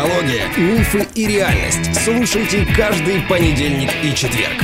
психология, 0.00 0.46
мифы 0.56 1.06
и 1.14 1.26
реальность. 1.26 1.94
Слушайте 2.04 2.66
каждый 2.74 3.20
понедельник 3.28 3.90
и 4.02 4.14
четверг. 4.14 4.54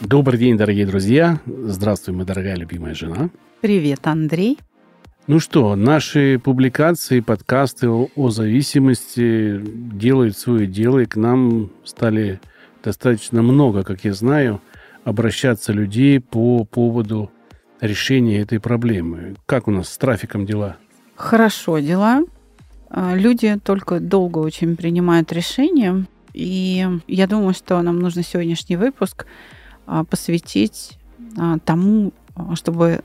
Добрый 0.00 0.38
день, 0.38 0.56
дорогие 0.56 0.86
друзья. 0.86 1.40
Здравствуй, 1.46 2.14
моя 2.14 2.26
дорогая 2.26 2.56
любимая 2.56 2.94
жена. 2.94 3.30
Привет, 3.60 4.06
Андрей. 4.06 4.58
Ну 5.26 5.40
что, 5.40 5.74
наши 5.74 6.38
публикации, 6.38 7.20
подкасты 7.20 7.88
о, 7.88 8.10
о 8.14 8.28
зависимости 8.28 9.58
делают 9.58 10.36
свое 10.36 10.66
дело, 10.66 10.98
и 10.98 11.06
к 11.06 11.16
нам 11.16 11.70
стали 11.82 12.42
достаточно 12.82 13.40
много, 13.40 13.84
как 13.84 14.04
я 14.04 14.12
знаю, 14.12 14.60
обращаться 15.02 15.72
людей 15.72 16.20
по 16.20 16.64
поводу 16.64 17.30
решения 17.80 18.40
этой 18.40 18.60
проблемы. 18.60 19.36
Как 19.46 19.66
у 19.66 19.70
нас 19.70 19.88
с 19.88 19.96
трафиком 19.96 20.44
дела? 20.44 20.76
Хорошо 21.16 21.78
дела. 21.78 22.20
А, 22.90 23.16
люди 23.16 23.58
только 23.64 24.00
долго 24.00 24.40
очень 24.40 24.76
принимают 24.76 25.32
решения. 25.32 26.04
И 26.34 26.86
я 27.06 27.26
думаю, 27.26 27.54
что 27.54 27.80
нам 27.80 27.98
нужно 27.98 28.22
сегодняшний 28.22 28.76
выпуск 28.76 29.24
а, 29.86 30.04
посвятить 30.04 30.98
а, 31.38 31.58
тому, 31.60 32.12
чтобы 32.52 33.00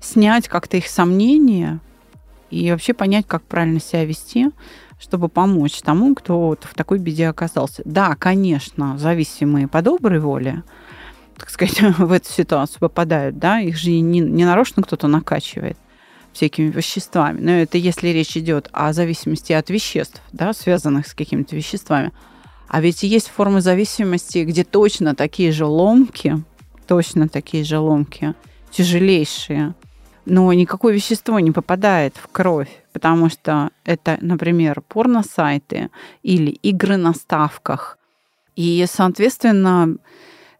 снять 0.00 0.48
как-то 0.48 0.76
их 0.76 0.88
сомнения 0.88 1.80
и 2.50 2.70
вообще 2.70 2.94
понять, 2.94 3.26
как 3.26 3.42
правильно 3.42 3.80
себя 3.80 4.04
вести, 4.04 4.50
чтобы 4.98 5.28
помочь 5.28 5.80
тому, 5.80 6.14
кто 6.14 6.38
вот 6.38 6.64
в 6.64 6.74
такой 6.74 6.98
беде 6.98 7.28
оказался. 7.28 7.82
Да, 7.84 8.14
конечно, 8.16 8.98
зависимые 8.98 9.68
по 9.68 9.82
доброй 9.82 10.20
воле, 10.20 10.62
так 11.36 11.50
сказать, 11.50 11.80
в 11.98 12.12
эту 12.12 12.30
ситуацию 12.30 12.80
попадают, 12.80 13.38
да, 13.38 13.60
их 13.60 13.76
же 13.76 13.90
не, 13.90 14.20
не 14.20 14.44
нарочно 14.44 14.82
кто-то 14.82 15.06
накачивает 15.08 15.78
всякими 16.32 16.70
веществами. 16.70 17.40
Но 17.40 17.50
это 17.50 17.78
если 17.78 18.08
речь 18.08 18.36
идет 18.36 18.68
о 18.72 18.92
зависимости 18.92 19.52
от 19.52 19.70
веществ, 19.70 20.20
да, 20.32 20.52
связанных 20.52 21.06
с 21.06 21.14
какими-то 21.14 21.56
веществами. 21.56 22.12
А 22.68 22.80
ведь 22.80 23.02
есть 23.02 23.28
формы 23.28 23.60
зависимости, 23.60 24.44
где 24.44 24.62
точно 24.62 25.16
такие 25.16 25.50
же 25.50 25.64
ломки, 25.64 26.42
точно 26.86 27.28
такие 27.28 27.64
же 27.64 27.78
ломки, 27.78 28.34
тяжелейшие, 28.70 29.74
но 30.30 30.52
никакое 30.52 30.94
вещество 30.94 31.40
не 31.40 31.50
попадает 31.50 32.16
в 32.16 32.28
кровь, 32.28 32.70
потому 32.92 33.28
что 33.28 33.70
это, 33.84 34.16
например, 34.20 34.80
порно-сайты 34.80 35.90
или 36.22 36.50
игры 36.50 36.96
на 36.96 37.14
ставках. 37.14 37.98
И, 38.54 38.86
соответственно, 38.88 39.96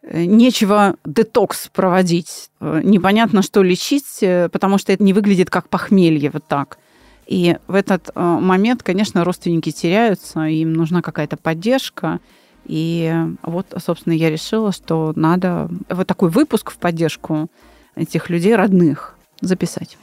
нечего 0.02 0.96
детокс 1.04 1.68
проводить. 1.68 2.50
Непонятно, 2.60 3.42
что 3.42 3.62
лечить, 3.62 4.18
потому 4.50 4.78
что 4.78 4.92
это 4.92 5.04
не 5.04 5.12
выглядит 5.12 5.50
как 5.50 5.68
похмелье 5.68 6.30
вот 6.30 6.44
так. 6.48 6.78
И 7.26 7.56
в 7.68 7.76
этот 7.76 8.10
э, 8.12 8.20
момент, 8.20 8.82
конечно, 8.82 9.22
родственники 9.22 9.70
теряются, 9.70 10.46
им 10.46 10.72
нужна 10.72 11.00
какая-то 11.00 11.36
поддержка. 11.36 12.18
И 12.64 13.14
вот, 13.42 13.72
собственно, 13.78 14.14
я 14.14 14.30
решила, 14.30 14.72
что 14.72 15.12
надо 15.14 15.70
вот 15.88 16.08
такой 16.08 16.28
выпуск 16.28 16.72
в 16.72 16.78
поддержку 16.78 17.48
этих 17.94 18.30
людей 18.30 18.56
родных 18.56 19.16
записать. 19.40 19.98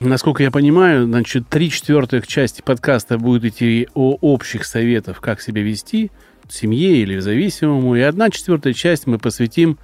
Насколько 0.00 0.42
я 0.42 0.50
понимаю, 0.50 1.06
значит, 1.06 1.48
три 1.48 1.70
четвертых 1.70 2.26
части 2.26 2.60
подкаста 2.60 3.18
будет 3.18 3.44
идти 3.44 3.88
о 3.94 4.18
общих 4.20 4.66
советах, 4.66 5.20
как 5.20 5.40
себя 5.40 5.62
вести 5.62 6.10
в 6.44 6.52
семье 6.52 6.98
или 6.98 7.16
в 7.16 7.22
зависимому, 7.22 7.96
и 7.96 8.00
одна 8.00 8.28
четвертая 8.30 8.74
часть 8.74 9.06
мы 9.06 9.18
посвятим 9.18 9.78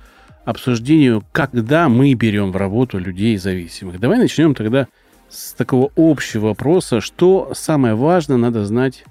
обсуждению, 0.45 1.25
когда 1.33 1.89
мы 1.89 2.13
берем 2.15 2.53
в 2.53 2.57
работу 2.57 2.99
людей 2.99 3.39
зависимых. 3.39 4.01
Давай 4.01 4.19
начнем 4.19 4.55
тогда 4.55 4.87
с 5.31 5.55
такого 5.55 5.91
общего 5.97 6.49
вопроса, 6.49 7.01
что 7.01 7.53
самое 7.55 7.95
важное 7.95 8.37
надо 8.37 8.67
знать 8.67 9.05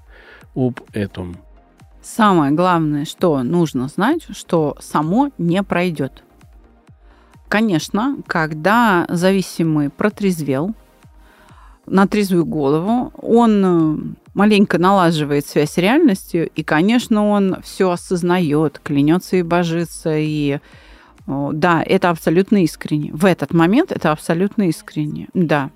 об 0.54 0.80
этом. 0.92 1.36
Самое 2.02 2.52
главное, 2.52 3.04
что 3.04 3.42
нужно 3.42 3.88
знать, 3.88 4.22
что 4.30 4.76
само 4.80 5.30
не 5.38 5.62
пройдет. 5.62 6.24
Конечно, 7.52 8.16
когда 8.26 9.04
зависимый 9.10 9.90
протрезвел, 9.90 10.74
на 11.84 12.06
трезвую 12.06 12.46
голову, 12.46 13.12
он 13.18 13.62
э, 13.62 14.14
маленько 14.32 14.78
налаживает 14.78 15.44
связь 15.44 15.72
с 15.72 15.76
реальностью, 15.76 16.48
и, 16.48 16.62
конечно, 16.62 17.28
он 17.28 17.58
все 17.62 17.90
осознает, 17.90 18.80
клянется 18.82 19.36
и 19.36 19.42
божится, 19.42 20.16
и 20.16 20.60
да, 21.26 21.82
это 21.82 22.08
абсолютно 22.08 22.64
искренне. 22.64 23.12
В 23.12 23.26
этот 23.26 23.52
момент 23.52 23.92
это 23.92 24.12
абсолютно 24.12 24.70
искренне, 24.70 25.28
да. 25.34 25.68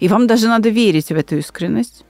И 0.00 0.08
вам 0.08 0.26
даже 0.26 0.48
надо 0.48 0.70
верить 0.70 1.10
в 1.10 1.16
эту 1.16 1.36
искренность, 1.36 2.04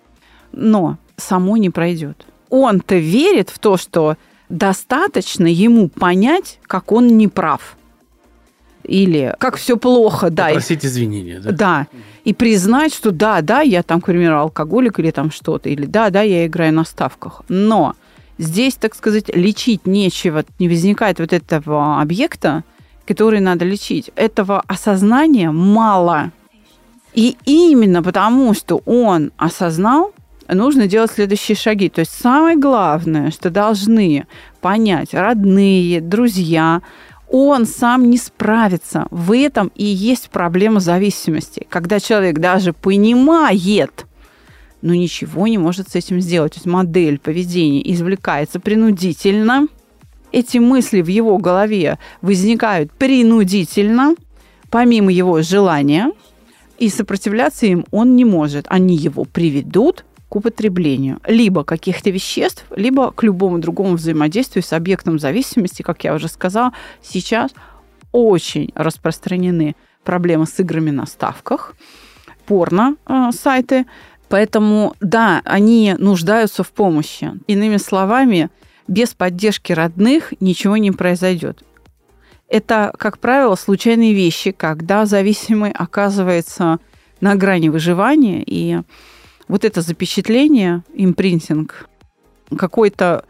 но 0.53 0.97
само 1.19 1.59
не 1.59 1.69
пройдет. 1.69 2.25
Он-то 2.49 2.97
верит 2.97 3.51
в 3.51 3.59
то, 3.59 3.77
что 3.77 4.17
достаточно 4.49 5.49
ему 5.49 5.91
понять, 5.91 6.61
как 6.67 6.93
он 6.93 7.19
не 7.19 7.29
прав– 7.29 7.77
или 8.85 9.35
как 9.39 9.57
все 9.57 9.77
плохо, 9.77 10.31
да. 10.31 10.47
Попросить 10.47 10.85
извинения, 10.85 11.41
да? 11.41 11.53
Да. 11.53 11.87
И 12.25 12.35
признать, 12.35 12.95
что 12.95 13.11
да, 13.11 13.41
да, 13.41 13.61
я 13.61 13.83
там, 13.83 14.01
к 14.01 14.07
примеру, 14.07 14.39
алкоголик 14.39 14.99
или 14.99 15.11
там 15.11 15.31
что-то, 15.31 15.69
или 15.69 15.87
да, 15.87 16.11
да, 16.11 16.23
я 16.23 16.47
играю 16.47 16.73
на 16.73 16.85
ставках. 16.85 17.43
Но 17.49 17.95
здесь, 18.39 18.75
так 18.75 18.95
сказать, 18.95 19.35
лечить 19.35 19.87
нечего, 19.87 20.45
не 20.59 20.69
возникает 20.69 21.19
вот 21.19 21.33
этого 21.33 22.01
объекта, 22.01 22.65
который 23.07 23.41
надо 23.41 23.65
лечить. 23.65 24.11
Этого 24.15 24.63
осознания 24.67 25.51
мало. 25.51 26.33
И 27.15 27.37
именно 27.45 28.03
потому, 28.03 28.55
что 28.55 28.81
он 28.87 29.33
осознал, 29.37 30.13
нужно 30.49 30.87
делать 30.87 31.11
следующие 31.11 31.57
шаги. 31.57 31.89
То 31.89 32.01
есть 32.01 32.13
самое 32.13 32.57
главное, 32.57 33.31
что 33.31 33.51
должны 33.51 34.27
понять 34.61 35.13
родные, 35.13 36.01
друзья, 36.01 36.83
он 37.33 37.65
сам 37.65 38.11
не 38.11 38.19
справится. 38.19 39.07
В 39.11 39.33
этом 39.33 39.73
и 39.75 39.85
есть 39.85 40.29
проблема 40.31 40.81
зависимости. 40.81 41.67
Когда 41.69 41.99
человек 41.99 42.39
даже 42.39 42.75
понимает, 42.75 44.07
но 44.83 44.95
ничего 44.95 45.47
не 45.47 45.57
может 45.57 45.89
с 45.89 45.95
этим 45.95 46.21
сделать. 46.21 46.53
То 46.53 46.59
есть 46.59 46.67
модель 46.67 47.19
поведения 47.19 47.91
извлекается 47.93 48.61
принудительно. 48.61 49.67
Эти 50.31 50.59
мысли 50.59 51.01
в 51.01 51.09
его 51.09 51.39
голове 51.39 51.99
возникают 52.21 52.93
принудительно, 52.93 54.15
помимо 54.71 55.11
его 55.11 55.41
желания, 55.43 56.13
и 56.79 56.89
сопротивляться 56.89 57.65
им 57.67 57.87
он 57.91 58.15
не 58.15 58.25
может. 58.25 58.67
Они 58.69 58.95
его 58.97 59.25
приведут 59.25 60.05
к 60.33 60.37
употреблению 60.37 61.21
либо 61.27 61.63
каких-то 61.63 62.09
веществ, 62.09 62.65
либо 62.75 63.13
к 63.13 63.23
любому 63.23 63.59
другому 63.59 63.97
взаимодействию 63.97 64.63
с 64.63 64.73
объектом 64.73 65.19
зависимости, 65.19 65.83
как 65.83 66.05
я 66.05 66.15
уже 66.15 66.29
сказала, 66.29 66.73
сейчас 67.03 67.51
очень 68.13 68.73
распространены 68.75 69.77
проблемы 70.05 70.47
с 70.47 70.59
играми 70.59 70.91
на 70.91 71.05
ставках, 71.05 71.75
порно-сайты. 72.47 73.81
Э, 73.81 73.85
Поэтому, 74.31 74.95
да, 75.01 75.43
они 75.45 75.97
нуждаются 75.99 76.63
в 76.63 76.73
помощи. 76.73 77.33
Иными 77.47 77.77
словами, 77.77 78.49
без 78.89 79.13
поддержки 79.13 79.75
родных 79.75 80.33
ничего 80.41 80.79
не 80.79 80.93
произойдет. 80.93 81.63
Это, 82.49 82.91
как 82.99 83.19
правило, 83.19 83.55
случайные 83.55 84.15
вещи, 84.15 84.53
когда 84.53 85.05
зависимый 85.05 85.73
оказывается 85.73 86.79
на 87.21 87.35
грани 87.35 87.69
выживания, 87.69 88.43
и 88.47 88.81
вот 89.49 89.65
это 89.65 89.83
запечатление, 89.83 90.83
импринтинг, 90.95 91.89
какой-то 92.57 93.25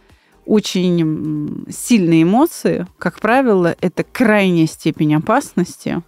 очень 0.45 1.67
сильные 1.71 2.25
эмоции, 2.25 2.87
как 2.99 3.21
правило, 3.21 3.77
это 3.81 4.05
крайняя 4.05 4.67
степень 4.67 5.15
опасности, 5.15 6.03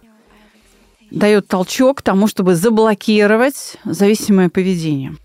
дает 1.11 1.47
толчок 1.47 2.01
тому, 2.01 2.27
чтобы 2.27 2.55
заблокировать 2.55 3.77
зависимое 3.85 4.49
поведение. 4.49 5.15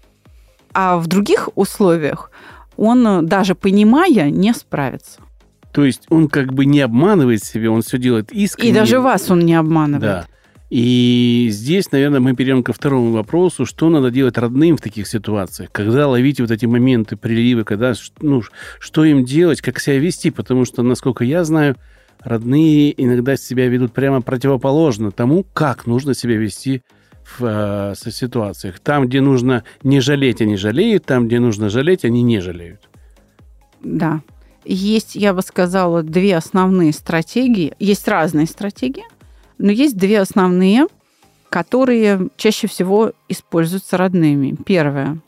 А 0.72 0.98
в 0.98 1.08
других 1.08 1.48
условиях 1.56 2.30
он, 2.76 3.26
даже 3.26 3.54
понимая, 3.54 4.30
не 4.30 4.54
справится. 4.54 5.20
То 5.72 5.84
есть 5.84 6.06
он 6.08 6.28
как 6.28 6.52
бы 6.52 6.64
не 6.64 6.80
обманывает 6.80 7.44
себя, 7.44 7.70
он 7.70 7.82
все 7.82 7.98
делает 7.98 8.32
искренне. 8.32 8.70
И 8.70 8.74
даже 8.74 9.00
вас 9.00 9.30
он 9.30 9.40
не 9.40 9.54
обманывает. 9.54 10.02
Да. 10.02 10.26
И 10.70 11.48
здесь, 11.50 11.90
наверное, 11.90 12.20
мы 12.20 12.36
перейдем 12.36 12.62
ко 12.62 12.72
второму 12.72 13.10
вопросу, 13.10 13.66
что 13.66 13.90
надо 13.90 14.12
делать 14.12 14.38
родным 14.38 14.76
в 14.76 14.80
таких 14.80 15.08
ситуациях, 15.08 15.70
когда 15.72 16.06
ловить 16.06 16.40
вот 16.40 16.52
эти 16.52 16.64
моменты 16.64 17.16
приливы, 17.16 17.64
когда, 17.64 17.92
ну, 18.20 18.42
что 18.78 19.04
им 19.04 19.24
делать, 19.24 19.60
как 19.60 19.80
себя 19.80 19.98
вести, 19.98 20.30
потому 20.30 20.64
что, 20.64 20.82
насколько 20.82 21.24
я 21.24 21.42
знаю, 21.42 21.76
родные 22.20 22.94
иногда 23.02 23.36
себя 23.36 23.66
ведут 23.66 23.92
прямо 23.92 24.22
противоположно 24.22 25.10
тому, 25.10 25.44
как 25.52 25.86
нужно 25.86 26.14
себя 26.14 26.36
вести 26.36 26.82
в 27.38 27.94
э, 27.96 28.10
ситуациях. 28.10 28.78
Там, 28.78 29.06
где 29.06 29.20
нужно 29.20 29.64
не 29.82 30.00
жалеть, 30.00 30.40
они 30.40 30.56
жалеют, 30.56 31.04
там, 31.04 31.26
где 31.26 31.40
нужно 31.40 31.68
жалеть, 31.68 32.04
они 32.04 32.22
не 32.22 32.40
жалеют. 32.40 32.88
Да, 33.82 34.20
есть, 34.64 35.16
я 35.16 35.34
бы 35.34 35.42
сказала, 35.42 36.02
две 36.02 36.36
основные 36.36 36.92
стратегии. 36.92 37.74
Есть 37.78 38.06
разные 38.06 38.46
стратегии, 38.46 39.04
но 39.60 39.70
есть 39.70 39.96
две 39.96 40.20
основные, 40.20 40.86
которые 41.50 42.28
чаще 42.36 42.66
всего 42.66 43.12
используются 43.28 43.96
родными. 43.96 44.56
Первая. 44.64 45.18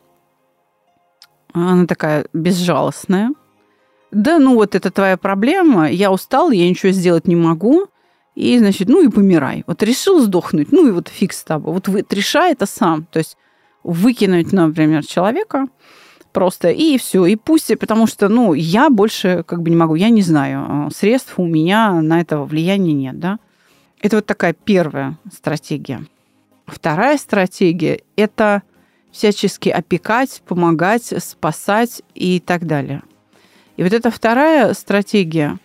Она 1.52 1.87
такая 1.87 2.26
безжалостная. 2.32 3.32
Да, 4.11 4.38
ну 4.38 4.55
вот 4.55 4.75
это 4.75 4.90
твоя 4.90 5.17
проблема, 5.17 5.90
я 5.90 6.11
устал, 6.11 6.50
я 6.50 6.69
ничего 6.69 6.93
сделать 6.93 7.26
не 7.26 7.37
могу. 7.37 7.87
И, 8.34 8.58
значит, 8.58 8.88
ну 8.88 9.02
и 9.02 9.08
помирай. 9.08 9.64
Вот 9.67 9.82
решил 9.82 10.20
сдохнуть, 10.20 10.73
ну 10.73 10.88
и 10.88 10.90
вот 10.90 11.08
фиг 11.08 11.35
с 11.35 11.44
тобой. 11.44 11.75
Вот 11.75 11.88
вы, 11.88 12.05
решай 12.08 12.52
это 12.52 12.64
сам. 12.64 13.05
То 13.05 13.19
есть 13.19 13.37
выкинуть, 13.85 14.52
например, 14.52 15.05
человека 15.05 15.67
просто, 16.32 16.70
и 16.70 16.96
все, 16.96 17.26
и 17.26 17.37
пусть, 17.37 17.78
потому 17.78 18.06
что, 18.06 18.31
ну, 18.31 18.55
я 18.55 18.88
больше 18.88 19.44
как 19.46 19.61
бы 19.61 19.69
не 19.69 19.76
могу, 19.76 19.96
я 19.96 20.08
не 20.08 20.23
знаю, 20.23 20.64
а, 20.67 20.88
средств 20.90 21.35
у 21.37 21.44
меня 21.44 22.00
на 22.00 22.23
это 22.23 22.38
влияния 22.38 22.94
нет, 22.94 23.19
да. 23.19 23.38
Это 24.02 24.16
вот 24.16 24.26
такая 24.26 24.52
первая 24.52 25.16
стратегия. 25.32 26.04
Вторая 26.66 27.16
стратегия– 27.16 28.00
это 28.16 28.62
всячески 29.12 29.69
опекать, 29.69 30.43
помогать, 30.46 31.12
спасать 31.22 32.02
и 32.14 32.40
так 32.40 32.66
далее. 32.66 33.02
И 33.76 33.82
вот 33.82 33.93
эта 33.93 34.10
вторая 34.10 34.75
стратегия, 34.75 35.58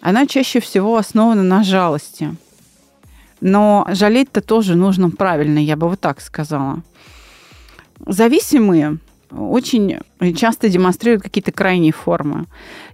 она 0.00 0.26
чаще 0.26 0.60
всего 0.60 0.96
основана 0.96 1.42
на 1.42 1.64
жалости. 1.64 2.36
Но 3.40 3.86
жалеть-то 3.90 4.40
тоже 4.40 4.76
нужно 4.76 5.10
правильно, 5.10 5.58
я 5.58 5.76
бы 5.76 5.88
вот 5.88 6.00
так 6.00 6.20
сказала. 6.20 6.82
Зависимые 8.06 8.98
очень 9.30 9.98
часто 10.36 10.68
демонстрируют 10.68 11.22
какие-то 11.22 11.52
крайние 11.52 11.92
формы. 11.92 12.46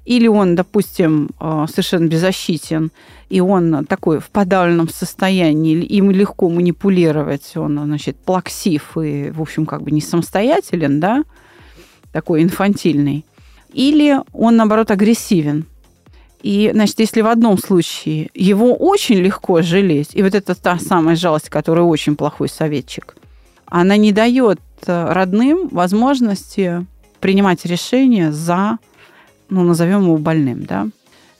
Или 0.06 0.28
он, 0.28 0.54
допустим, 0.54 1.30
э, 1.40 1.66
совершенно 1.68 2.06
беззащитен, 2.06 2.90
и 3.28 3.40
он 3.40 3.84
такой 3.86 4.20
в 4.20 4.30
подавленном 4.30 4.88
состоянии, 4.88 5.82
им 5.82 6.10
легко 6.10 6.48
манипулировать, 6.48 7.56
он, 7.56 7.78
значит, 7.84 8.16
плаксив 8.16 8.96
и, 8.96 9.30
в 9.30 9.42
общем, 9.42 9.66
как 9.66 9.82
бы 9.82 9.90
не 9.90 10.00
самостоятелен, 10.00 11.00
да, 11.00 11.24
такой 12.12 12.42
инфантильный. 12.42 13.24
Или 13.72 14.20
он, 14.32 14.56
наоборот, 14.56 14.90
агрессивен. 14.90 15.66
И, 16.42 16.70
значит, 16.72 17.00
если 17.00 17.20
в 17.20 17.26
одном 17.26 17.58
случае 17.58 18.30
его 18.32 18.74
очень 18.74 19.16
легко 19.16 19.60
жалеть, 19.60 20.10
и 20.14 20.22
вот 20.22 20.34
это 20.34 20.54
та 20.54 20.78
самая 20.78 21.16
жалость, 21.16 21.48
которая 21.48 21.84
очень 21.84 22.14
плохой 22.14 22.48
советчик, 22.48 23.16
она 23.66 23.96
не 23.96 24.12
дает 24.12 24.60
Э, 24.86 25.12
родным 25.12 25.68
возможности 25.68 26.86
принимать 27.20 27.64
решения 27.64 28.30
за, 28.30 28.78
ну, 29.48 29.62
назовем 29.62 30.02
его 30.04 30.16
больным, 30.18 30.64
да, 30.64 30.88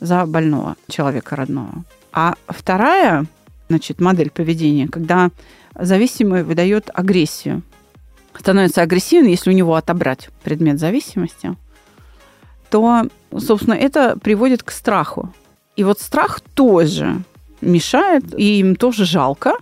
за 0.01 0.27
больного 0.27 0.77
человека 0.89 1.37
родного. 1.37 1.85
А 2.13 2.35
вторая, 2.49 3.27
значит, 3.69 4.01
модель 4.01 4.31
поведения, 4.31 4.89
когда 4.89 5.31
зависимый 5.75 6.45
выдает 6.45 6.91
агрессию, 6.95 7.63
становится 8.39 8.83
агрессивным, 8.83 9.31
если 9.31 9.51
у 9.51 9.55
него 9.55 9.75
отобрать 9.75 10.29
предмет 10.43 10.79
зависимости, 10.79 11.57
то, 12.71 13.07
собственно, 13.37 13.75
это 13.75 14.19
приводит 14.19 14.63
к 14.63 14.71
страху. 14.71 15.33
И 15.77 15.85
вот 15.85 16.01
страх 16.01 16.41
тоже 16.41 17.23
мешает, 17.61 18.25
и 18.39 18.61
им 18.61 18.77
тоже 18.77 19.05
жалко, 19.05 19.55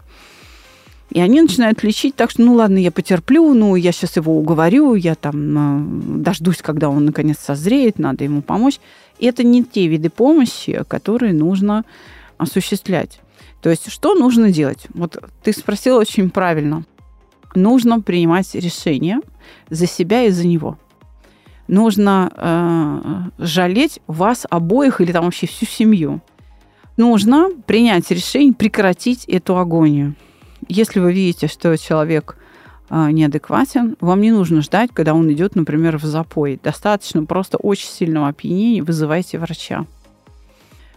и 1.14 1.20
они 1.20 1.40
начинают 1.40 1.84
лечить 1.84 2.16
так, 2.16 2.32
что, 2.32 2.43
ну 2.43 2.55
ладно, 2.55 2.76
я 2.76 2.90
потерплю, 2.90 3.55
ну 3.55 3.76
я 3.76 3.93
сейчас 3.93 4.16
его 4.16 4.37
уговорю, 4.37 4.96
я 4.96 5.14
там 5.14 6.16
э, 6.16 6.22
дождусь, 6.22 6.56
когда 6.61 6.90
он 6.90 7.05
наконец 7.06 7.38
созреет, 7.38 8.00
надо 8.00 8.25
ему 8.25 8.43
помочь. 8.43 8.81
И 9.20 9.26
это 9.26 9.44
не 9.44 9.62
те 9.62 9.87
виды 9.87 10.11
помощи, 10.11 10.82
которые 10.88 11.32
нужно 11.32 11.84
осуществлять. 12.37 13.20
То 13.62 13.70
есть 13.70 13.93
что 13.93 14.16
нужно 14.16 14.50
делать? 14.50 14.88
Вот 14.93 15.16
ты 15.44 15.52
спросила 15.52 16.00
очень 16.00 16.31
правильно. 16.31 16.84
Нужно 17.55 18.00
принимать 18.00 18.52
решения 18.56 19.20
за 19.70 19.87
себя 19.87 20.25
и 20.25 20.31
за 20.31 20.49
него. 20.49 20.78
Нужно 21.69 22.32
э, 22.37 23.44
жалеть 23.44 24.00
вас 24.08 24.49
обоих 24.50 25.00
или 25.00 25.12
там 25.12 25.26
вообще 25.26 25.46
всю 25.46 25.64
семью. 25.64 26.22
Нужно 26.96 27.50
принять 27.67 28.10
решение 28.10 28.52
прекратить 28.52 29.26
эту 29.26 29.56
агонию. 29.56 30.17
Если 30.69 31.00
вы 31.00 31.12
видите, 31.12 31.46
что 31.46 31.76
человек 31.76 32.37
а, 32.88 33.11
неадекватен, 33.11 33.96
вам 34.00 34.20
не 34.20 34.31
нужно 34.31 34.61
ждать, 34.61 34.90
когда 34.93 35.14
он 35.14 35.32
идет, 35.32 35.56
например, 35.56 35.96
в 35.96 36.05
запой. 36.05 36.61
Достаточно 36.62 37.25
просто 37.25 37.56
очень 37.56 37.88
сильного 37.88 38.28
опьянения, 38.28 38.82
вызывайте 38.82 39.38
врача. 39.38 39.87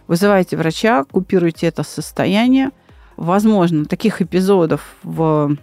Вызывайте 0.06 0.56
врача, 0.56 1.04
купируйте 1.04 1.66
это 1.66 1.82
состояние. 1.82 2.70
Возможно, 3.16 3.84
таких 3.84 4.22
эпизодов 4.22 4.96
в 5.02 5.56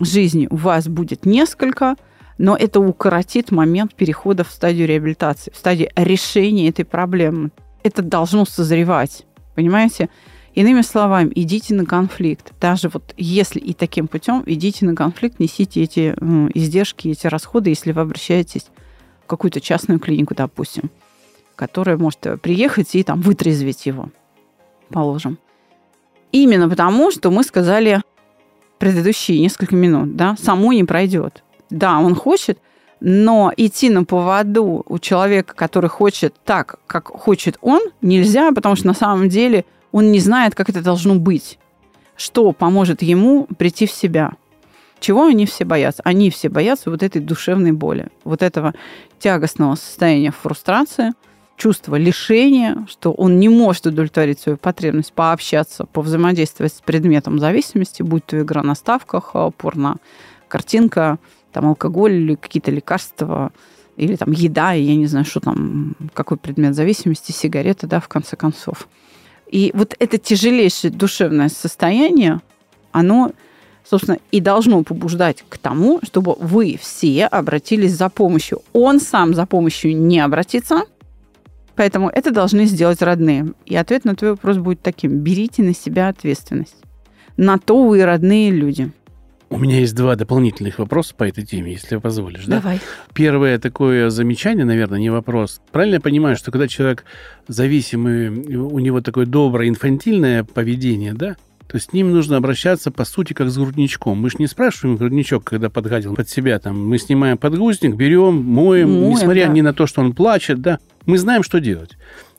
жизни 0.00 0.48
у 0.50 0.56
вас 0.56 0.88
будет 0.88 1.26
несколько, 1.26 1.96
но 2.38 2.56
это 2.56 2.80
укоротит 2.80 3.50
момент 3.50 3.94
перехода 3.94 4.44
в 4.44 4.50
стадию 4.50 4.88
реабилитации, 4.88 5.52
в 5.52 5.56
стадию 5.56 5.90
решения 5.94 6.68
этой 6.68 6.84
проблемы. 6.84 7.50
Это 7.82 8.02
должно 8.02 8.44
созревать, 8.44 9.26
понимаете? 9.54 10.08
Иными 10.54 10.82
словами, 10.82 11.32
идите 11.34 11.74
на 11.74 11.86
конфликт. 11.86 12.52
Даже 12.60 12.90
вот 12.90 13.14
если 13.16 13.58
и 13.58 13.72
таким 13.72 14.06
путем, 14.06 14.42
идите 14.44 14.84
на 14.84 14.94
конфликт, 14.94 15.40
несите 15.40 15.82
эти 15.82 16.14
издержки, 16.54 17.08
эти 17.08 17.26
расходы, 17.26 17.70
если 17.70 17.92
вы 17.92 18.02
обращаетесь 18.02 18.66
в 19.24 19.26
какую-то 19.26 19.62
частную 19.62 19.98
клинику, 19.98 20.34
допустим, 20.34 20.90
которая 21.56 21.96
может 21.96 22.20
приехать 22.42 22.94
и 22.94 23.02
там 23.02 23.22
вытрезвить 23.22 23.86
его, 23.86 24.10
положим. 24.90 25.38
Именно 26.32 26.68
потому, 26.68 27.10
что 27.10 27.30
мы 27.30 27.44
сказали 27.44 28.02
предыдущие 28.78 29.40
несколько 29.40 29.74
минут, 29.74 30.16
да, 30.16 30.36
само 30.38 30.72
не 30.72 30.84
пройдет. 30.84 31.44
Да, 31.70 31.98
он 31.98 32.14
хочет, 32.14 32.58
но 33.00 33.52
идти 33.56 33.88
на 33.88 34.04
поводу 34.04 34.84
у 34.86 34.98
человека, 34.98 35.54
который 35.54 35.88
хочет 35.88 36.34
так, 36.44 36.78
как 36.86 37.06
хочет 37.06 37.56
он, 37.62 37.80
нельзя, 38.02 38.52
потому 38.52 38.76
что 38.76 38.88
на 38.88 38.94
самом 38.94 39.30
деле 39.30 39.64
он 39.92 40.10
не 40.10 40.20
знает, 40.20 40.54
как 40.54 40.68
это 40.68 40.82
должно 40.82 41.14
быть. 41.14 41.58
Что 42.16 42.52
поможет 42.52 43.02
ему 43.02 43.46
прийти 43.58 43.86
в 43.86 43.92
себя? 43.92 44.32
Чего 45.00 45.26
они 45.26 45.46
все 45.46 45.64
боятся? 45.64 46.02
Они 46.04 46.30
все 46.30 46.48
боятся 46.48 46.90
вот 46.90 47.02
этой 47.02 47.20
душевной 47.20 47.72
боли, 47.72 48.08
вот 48.24 48.42
этого 48.42 48.74
тягостного 49.18 49.74
состояния 49.74 50.30
фрустрации, 50.30 51.12
чувства 51.56 51.96
лишения, 51.96 52.86
что 52.88 53.12
он 53.12 53.38
не 53.38 53.48
может 53.48 53.86
удовлетворить 53.86 54.40
свою 54.40 54.58
потребность 54.58 55.12
пообщаться, 55.12 55.86
повзаимодействовать 55.86 56.72
с 56.72 56.80
предметом 56.80 57.38
зависимости, 57.38 58.02
будь 58.02 58.26
то 58.26 58.40
игра 58.40 58.62
на 58.62 58.74
ставках, 58.74 59.30
а, 59.34 59.50
порно, 59.50 59.96
картинка, 60.48 61.18
там 61.52 61.66
алкоголь 61.66 62.14
или 62.14 62.34
какие-то 62.34 62.70
лекарства, 62.70 63.52
или 63.96 64.16
там 64.16 64.32
еда, 64.32 64.72
я 64.72 64.96
не 64.96 65.06
знаю, 65.06 65.24
что 65.24 65.40
там, 65.40 65.94
какой 66.14 66.36
предмет 66.36 66.74
зависимости, 66.74 67.32
сигарета, 67.32 67.86
да, 67.86 68.00
в 68.00 68.08
конце 68.08 68.36
концов. 68.36 68.88
И 69.52 69.70
вот 69.74 69.94
это 69.98 70.16
тяжелейшее 70.16 70.90
душевное 70.90 71.50
состояние, 71.50 72.40
оно, 72.90 73.32
собственно, 73.88 74.16
и 74.30 74.40
должно 74.40 74.82
побуждать 74.82 75.44
к 75.46 75.58
тому, 75.58 76.00
чтобы 76.02 76.34
вы 76.38 76.78
все 76.80 77.26
обратились 77.26 77.94
за 77.94 78.08
помощью. 78.08 78.62
Он 78.72 78.98
сам 78.98 79.34
за 79.34 79.44
помощью 79.44 79.94
не 79.94 80.20
обратится, 80.20 80.84
поэтому 81.76 82.08
это 82.08 82.30
должны 82.30 82.64
сделать 82.64 83.02
родные. 83.02 83.52
И 83.66 83.76
ответ 83.76 84.06
на 84.06 84.16
твой 84.16 84.30
вопрос 84.30 84.56
будет 84.56 84.80
таким. 84.80 85.18
Берите 85.18 85.62
на 85.62 85.74
себя 85.74 86.08
ответственность. 86.08 86.76
На 87.36 87.58
то 87.58 87.86
вы 87.86 88.02
родные 88.06 88.50
люди. 88.50 88.90
У 89.52 89.58
меня 89.58 89.80
есть 89.80 89.94
два 89.94 90.16
дополнительных 90.16 90.78
вопроса 90.78 91.14
по 91.14 91.24
этой 91.24 91.44
теме, 91.44 91.72
если 91.72 91.98
позволишь. 91.98 92.46
Да? 92.46 92.60
Давай. 92.60 92.80
Первое 93.12 93.58
такое 93.58 94.08
замечание, 94.08 94.64
наверное, 94.64 94.98
не 94.98 95.10
вопрос. 95.10 95.60
Правильно 95.72 95.96
я 95.96 96.00
понимаю, 96.00 96.36
что 96.36 96.50
когда 96.50 96.66
человек 96.68 97.04
зависимый, 97.48 98.30
у 98.30 98.78
него 98.78 99.02
такое 99.02 99.26
доброе 99.26 99.68
инфантильное 99.68 100.42
поведение, 100.42 101.12
да, 101.12 101.36
то 101.68 101.78
с 101.78 101.92
ним 101.92 102.12
нужно 102.12 102.38
обращаться, 102.38 102.90
по 102.90 103.04
сути, 103.04 103.34
как 103.34 103.50
с 103.50 103.58
грудничком. 103.58 104.18
Мы 104.18 104.30
же 104.30 104.36
не 104.38 104.46
спрашиваем 104.46 104.96
грудничок, 104.96 105.44
когда 105.44 105.68
подгадил 105.68 106.14
под 106.14 106.30
себя. 106.30 106.58
Там, 106.58 106.88
мы 106.88 106.96
снимаем 106.96 107.36
подгузник, 107.36 107.94
берем, 107.94 108.42
моем, 108.42 108.90
моем 108.90 109.10
несмотря 109.10 109.48
да. 109.48 109.52
ни 109.52 109.60
на 109.60 109.74
то, 109.74 109.86
что 109.86 110.00
он 110.00 110.14
плачет, 110.14 110.62
да. 110.62 110.78
Мы 111.04 111.18
знаем, 111.18 111.42
что 111.42 111.60
делать. 111.60 111.90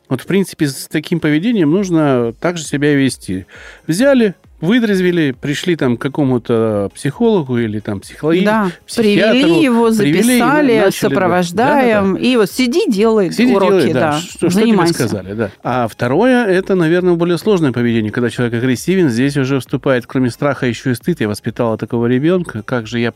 Вот, 0.09 0.21
в 0.21 0.25
принципе, 0.25 0.67
с 0.67 0.87
таким 0.87 1.19
поведением 1.19 1.71
нужно 1.71 2.33
также 2.39 2.63
себя 2.63 2.95
вести. 2.95 3.45
Взяли, 3.87 4.35
выдрезвили, 4.63 5.35
пришли 5.39 5.75
там 5.75 5.97
к 5.97 6.01
какому-то 6.01 6.89
психологу 6.95 7.57
или 7.57 7.79
там 7.79 7.99
психологу, 7.99 8.45
да, 8.45 8.71
привели 8.95 9.61
его, 9.61 9.91
записали, 9.91 10.21
привели, 10.21 10.39
начали, 10.39 10.91
сопровождаем, 10.91 12.13
да, 12.13 12.13
да, 12.13 12.19
да. 12.19 12.27
и 12.27 12.37
вот 12.37 12.49
сиди, 12.49 12.89
делай 12.89 13.31
сиди, 13.31 13.53
уроки, 13.53 13.71
делай, 13.71 13.93
да, 13.93 13.99
да. 13.99 14.19
Что, 14.19 14.49
что 14.49 14.61
тебе 14.61 14.87
сказали, 14.87 15.33
да. 15.33 15.51
А 15.63 15.87
второе, 15.89 16.45
это, 16.45 16.75
наверное, 16.75 17.15
более 17.15 17.37
сложное 17.37 17.73
поведение, 17.73 18.11
когда 18.11 18.29
человек 18.29 18.53
агрессивен, 18.53 19.09
здесь 19.09 19.35
уже 19.35 19.59
вступает, 19.59 20.05
кроме 20.07 20.29
страха, 20.29 20.65
еще 20.65 20.91
и 20.91 20.95
стыд. 20.95 21.19
Я 21.19 21.27
воспитала 21.27 21.77
такого 21.77 22.05
ребенка, 22.05 22.63
как 22.63 22.87
же 22.87 22.99
я 22.99 23.11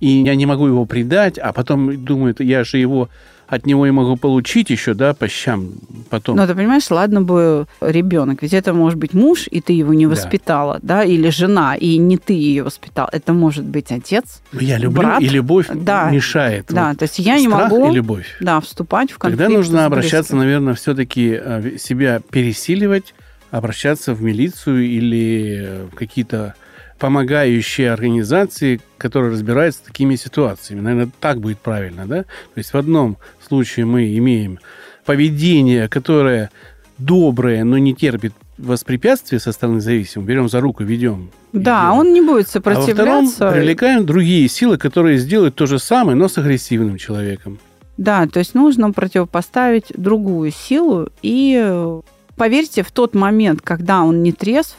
и 0.00 0.08
я 0.08 0.34
не 0.34 0.44
могу 0.44 0.66
его 0.66 0.84
предать, 0.84 1.38
а 1.38 1.54
потом 1.54 2.04
думаю, 2.04 2.34
я 2.40 2.62
же 2.64 2.76
его 2.76 3.08
от 3.46 3.66
него 3.66 3.86
и 3.86 3.90
могу 3.90 4.16
получить 4.16 4.70
еще, 4.70 4.94
да, 4.94 5.14
по 5.14 5.28
щам 5.28 5.72
потом. 6.10 6.36
Но 6.36 6.46
ты 6.46 6.54
понимаешь, 6.54 6.90
ладно 6.90 7.22
бы 7.22 7.66
ребенок, 7.80 8.42
ведь 8.42 8.52
это 8.54 8.72
может 8.72 8.98
быть 8.98 9.14
муж, 9.14 9.46
и 9.50 9.60
ты 9.60 9.72
его 9.72 9.92
не 9.94 10.06
воспитала, 10.06 10.78
да, 10.82 10.98
да 10.98 11.04
или 11.04 11.28
жена, 11.30 11.74
и 11.76 11.96
не 11.98 12.16
ты 12.16 12.32
ее 12.32 12.62
воспитал. 12.62 13.08
Это 13.12 13.32
может 13.32 13.64
быть 13.64 13.92
отец. 13.92 14.42
Я 14.52 14.78
люблю, 14.78 15.02
брат. 15.02 15.20
и 15.22 15.28
любовь 15.28 15.66
Да. 15.72 16.10
мешает. 16.10 16.66
Да, 16.68 16.90
Вот 16.90 16.98
то 16.98 17.02
есть 17.04 17.18
я 17.18 17.38
не 17.38 17.46
страх 17.48 17.70
могу 17.70 17.90
и 17.90 17.94
любовь. 17.94 18.36
да, 18.40 18.60
вступать 18.60 19.10
в 19.10 19.18
конфликт. 19.18 19.42
Тогда 19.42 19.56
нужно 19.56 19.84
обращаться, 19.86 20.36
наверное, 20.36 20.74
все-таки 20.74 21.40
себя 21.78 22.20
пересиливать, 22.30 23.14
обращаться 23.50 24.14
в 24.14 24.22
милицию 24.22 24.84
или 24.86 25.62
э, 25.64 25.86
в 25.92 25.94
какие-то 25.94 26.54
помогающие 27.04 27.92
организации, 27.92 28.80
которые 28.96 29.30
разбираются 29.30 29.80
с 29.80 29.82
такими 29.82 30.16
ситуациями. 30.16 30.80
Наверное, 30.80 31.10
так 31.20 31.38
будет 31.38 31.58
правильно, 31.58 32.06
да? 32.06 32.22
То 32.22 32.56
есть 32.56 32.72
в 32.72 32.78
одном 32.78 33.18
случае 33.46 33.84
мы 33.84 34.16
имеем 34.16 34.58
поведение, 35.04 35.86
которое 35.88 36.50
доброе, 36.96 37.62
но 37.64 37.76
не 37.76 37.94
терпит 37.94 38.32
воспрепятствия 38.56 39.38
со 39.38 39.52
стороны 39.52 39.82
зависимого. 39.82 40.26
Берем 40.26 40.48
за 40.48 40.62
руку, 40.62 40.82
ведем. 40.82 41.30
Да, 41.52 41.82
делаем. 41.82 41.98
он 41.98 42.12
не 42.14 42.22
будет 42.22 42.46
А 42.54 42.60
во 42.60 42.80
втором 42.80 42.86
сопротивляться. 42.86 43.50
привлекаем 43.50 44.06
другие 44.06 44.48
силы, 44.48 44.78
которые 44.78 45.18
сделают 45.18 45.56
то 45.56 45.66
же 45.66 45.78
самое, 45.78 46.16
но 46.16 46.28
с 46.28 46.38
агрессивным 46.38 46.96
человеком. 46.96 47.58
Да, 47.98 48.26
то 48.26 48.38
есть 48.38 48.54
нужно 48.54 48.92
противопоставить 48.92 49.92
другую 49.94 50.52
силу. 50.52 51.10
И 51.20 51.62
э, 51.62 52.00
поверьте, 52.34 52.82
в 52.82 52.90
тот 52.92 53.14
момент, 53.14 53.60
когда 53.60 54.04
он 54.04 54.22
не 54.22 54.32
трезв, 54.32 54.78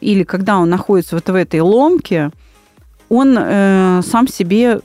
или 0.00 0.24
когда 0.24 0.58
он 0.58 0.70
находится 0.70 1.16
вот 1.16 1.28
в 1.28 1.34
этой 1.34 1.60
ломке, 1.60 2.30
он 3.08 3.36
э, 3.38 4.00
сам 4.04 4.28
себе 4.28 4.80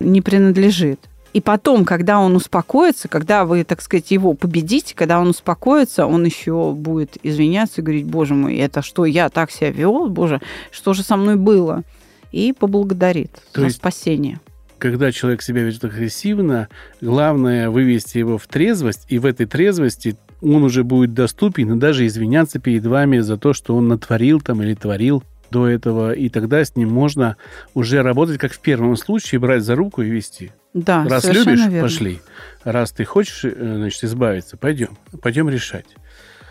не 0.00 0.20
принадлежит. 0.20 1.00
И 1.32 1.40
потом, 1.40 1.84
когда 1.84 2.18
он 2.18 2.34
успокоится, 2.36 3.06
когда 3.06 3.44
вы, 3.44 3.62
так 3.62 3.82
сказать, 3.82 4.10
его 4.10 4.34
победите, 4.34 4.94
когда 4.94 5.20
он 5.20 5.28
успокоится, 5.28 6.06
он 6.06 6.24
еще 6.24 6.72
будет 6.72 7.18
извиняться 7.22 7.80
и 7.80 7.84
говорить, 7.84 8.06
боже 8.06 8.34
мой, 8.34 8.56
это 8.56 8.82
что, 8.82 9.04
я 9.04 9.28
так 9.28 9.50
себя 9.50 9.70
вел, 9.70 10.08
боже, 10.08 10.40
что 10.70 10.94
же 10.94 11.02
со 11.02 11.16
мной 11.16 11.36
было? 11.36 11.82
И 12.32 12.52
поблагодарит 12.52 13.32
То 13.52 13.60
за 13.60 13.66
есть 13.66 13.76
спасение. 13.76 14.40
Когда 14.78 15.12
человек 15.12 15.42
себя 15.42 15.62
ведет 15.62 15.84
агрессивно, 15.84 16.68
главное 17.00 17.70
вывести 17.70 18.18
его 18.18 18.38
в 18.38 18.46
трезвость, 18.46 19.06
и 19.08 19.18
в 19.18 19.26
этой 19.26 19.46
трезвости 19.46 20.16
он 20.40 20.62
уже 20.62 20.84
будет 20.84 21.14
доступен 21.14 21.74
и 21.74 21.78
даже 21.78 22.06
извиняться 22.06 22.58
перед 22.58 22.86
вами 22.86 23.18
за 23.18 23.36
то, 23.36 23.52
что 23.52 23.76
он 23.76 23.88
натворил 23.88 24.40
там 24.40 24.62
или 24.62 24.74
творил 24.74 25.22
до 25.50 25.66
этого, 25.66 26.12
и 26.12 26.28
тогда 26.28 26.64
с 26.64 26.76
ним 26.76 26.90
можно 26.90 27.36
уже 27.74 28.02
работать, 28.02 28.38
как 28.38 28.52
в 28.52 28.60
первом 28.60 28.96
случае, 28.96 29.40
брать 29.40 29.62
за 29.62 29.74
руку 29.74 30.02
и 30.02 30.10
вести. 30.10 30.52
Да, 30.74 31.04
Раз 31.08 31.24
любишь, 31.24 31.66
верно. 31.66 31.82
пошли. 31.82 32.20
Раз 32.64 32.92
ты 32.92 33.04
хочешь, 33.04 33.44
э, 33.44 33.74
значит, 33.76 34.04
избавиться, 34.04 34.56
пойдем. 34.56 34.98
Пойдем 35.22 35.48
решать. 35.48 35.86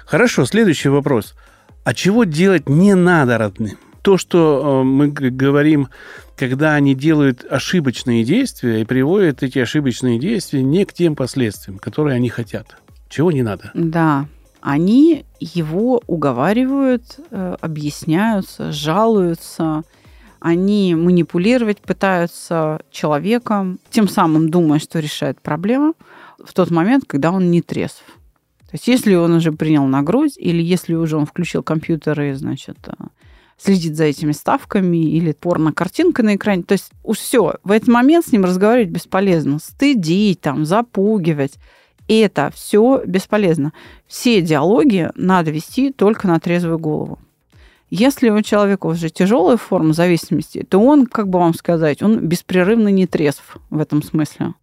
Хорошо, 0.06 0.46
следующий 0.46 0.90
вопрос. 0.90 1.36
А 1.84 1.94
чего 1.94 2.24
делать 2.24 2.68
не 2.68 2.96
надо 2.96 3.38
родным? 3.38 3.78
То, 4.02 4.18
что 4.18 4.82
э, 4.82 4.84
мы 4.84 5.10
говорим, 5.10 5.90
когда 6.38 6.76
они 6.76 6.96
делают 6.96 7.44
ошибочные 7.50 8.24
действия 8.24 8.82
и 8.82 8.86
приводят 8.86 9.44
эти 9.44 9.60
ошибочные 9.60 10.20
действия 10.20 10.62
не 10.62 10.86
к 10.86 10.94
тем 10.94 11.16
последствиям, 11.16 11.80
которые 11.80 12.16
они 12.16 12.30
хотят. 12.30 12.78
Чего 13.10 13.32
не 13.32 13.42
надо? 13.42 13.72
Да, 13.74 14.28
они 14.62 15.26
его 15.40 16.02
уговаривают, 16.08 17.20
э, 17.32 17.56
объясняются, 17.60 18.72
жалуются, 18.72 19.84
они 20.40 20.94
манипулировать 20.94 21.80
пытаются 21.80 22.82
человеком, 22.92 23.80
тем 23.90 24.08
самым 24.08 24.50
думая, 24.50 24.80
что 24.80 25.00
решает 25.00 25.42
проблему 25.42 25.96
в 26.38 26.54
тот 26.54 26.70
момент, 26.70 27.06
когда 27.08 27.32
он 27.32 27.50
не 27.50 27.62
трезв. 27.62 28.04
То 28.60 28.74
есть 28.74 28.88
если 28.88 29.16
он 29.16 29.34
уже 29.34 29.52
принял 29.52 29.86
на 29.86 30.04
грудь, 30.04 30.34
или 30.38 30.62
если 30.62 30.94
уже 30.94 31.18
он 31.18 31.26
включил 31.26 31.64
компьютер 31.64 32.22
и, 32.22 32.34
значит, 32.34 32.78
э, 32.86 32.92
следит 33.58 33.96
за 33.96 34.06
этими 34.06 34.32
ставками 34.32 34.98
или 34.98 35.32
порно-картинка 35.34 36.24
на 36.24 36.36
экране. 36.36 36.64
То 36.64 36.74
есть 36.74 36.92
уж 37.04 37.18
все, 37.18 37.56
в 37.64 37.72
этот 37.72 37.90
момент 37.90 38.26
с 38.26 38.32
ним 38.32 38.46
разговаривать 38.46 38.90
бесполезно. 38.90 39.60
Стыдить, 39.60 40.42
там, 40.42 40.66
запугивать. 40.66 41.58
Это 42.08 42.52
все 42.56 43.02
бесполезно. 43.06 43.74
Все 44.08 44.42
диалоги 44.42 45.10
надо 45.16 45.52
вести 45.52 45.92
только 45.92 46.28
на 46.28 46.40
трезвую 46.40 46.80
голову. 46.80 47.20
Если 47.90 48.30
у 48.30 48.42
человека 48.42 48.88
уже 48.88 49.10
тяжелая 49.10 49.58
форма 49.58 49.94
зависимости, 49.94 50.66
то 50.70 50.80
он, 50.80 51.06
как 51.06 51.30
бы 51.30 51.40
вам 51.40 51.54
сказать, 51.54 52.02
он 52.04 52.20
беспрерывно 52.20 52.90
не 52.90 53.08
трезв 53.08 53.58
в 53.70 53.80
этом 53.80 54.04
смысле. 54.04 54.54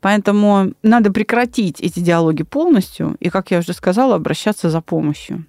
Поэтому 0.00 0.72
надо 0.82 1.12
прекратить 1.12 1.80
эти 1.80 2.00
диалоги 2.00 2.42
полностью 2.42 3.16
и, 3.20 3.30
как 3.30 3.50
я 3.52 3.60
уже 3.60 3.72
сказала, 3.72 4.16
обращаться 4.16 4.68
за 4.68 4.80
помощью. 4.80 5.46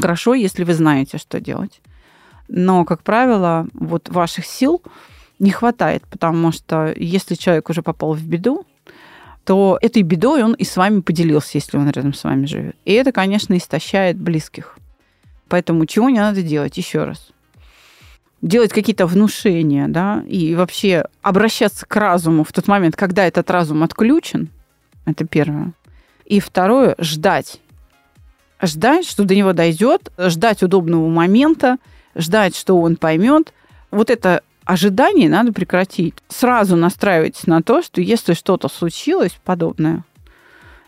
Хорошо, 0.00 0.34
если 0.34 0.64
вы 0.64 0.74
знаете, 0.74 1.18
что 1.18 1.40
делать. 1.40 1.80
Но, 2.48 2.84
как 2.84 3.02
правило, 3.02 3.66
вот 3.72 4.08
ваших 4.08 4.44
сил 4.46 4.82
не 5.38 5.50
хватает, 5.50 6.04
потому 6.10 6.52
что 6.52 6.92
если 6.96 7.34
человек 7.34 7.70
уже 7.70 7.82
попал 7.82 8.14
в 8.14 8.24
беду, 8.24 8.66
то 9.44 9.78
этой 9.80 10.02
бедой 10.02 10.42
он 10.42 10.54
и 10.54 10.64
с 10.64 10.76
вами 10.76 11.00
поделился, 11.00 11.50
если 11.54 11.76
он 11.76 11.90
рядом 11.90 12.14
с 12.14 12.24
вами 12.24 12.46
живет. 12.46 12.76
И 12.84 12.92
это, 12.92 13.12
конечно, 13.12 13.56
истощает 13.56 14.16
близких. 14.16 14.78
Поэтому 15.48 15.86
чего 15.86 16.08
не 16.08 16.18
надо 16.18 16.42
делать? 16.42 16.76
Еще 16.78 17.04
раз. 17.04 17.30
Делать 18.40 18.72
какие-то 18.72 19.06
внушения, 19.06 19.88
да, 19.88 20.22
и 20.26 20.54
вообще 20.54 21.06
обращаться 21.22 21.86
к 21.86 21.96
разуму 21.96 22.44
в 22.44 22.52
тот 22.52 22.68
момент, 22.68 22.96
когда 22.96 23.26
этот 23.26 23.50
разум 23.50 23.82
отключен. 23.82 24.48
Это 25.06 25.26
первое. 25.26 25.72
И 26.24 26.40
второе, 26.40 26.94
ждать. 26.98 27.60
Ждать, 28.64 29.06
что 29.06 29.24
до 29.24 29.34
него 29.34 29.52
дойдет, 29.52 30.10
ждать 30.18 30.62
удобного 30.62 31.08
момента, 31.08 31.78
ждать, 32.16 32.56
что 32.56 32.80
он 32.80 32.96
поймет. 32.96 33.52
Вот 33.90 34.10
это 34.10 34.42
ожидание 34.64 35.28
надо 35.28 35.52
прекратить. 35.52 36.14
Сразу 36.28 36.76
настраивайтесь 36.76 37.46
на 37.46 37.62
то, 37.62 37.82
что 37.82 38.00
если 38.00 38.32
что-то 38.34 38.68
случилось 38.68 39.36
подобное, 39.44 40.04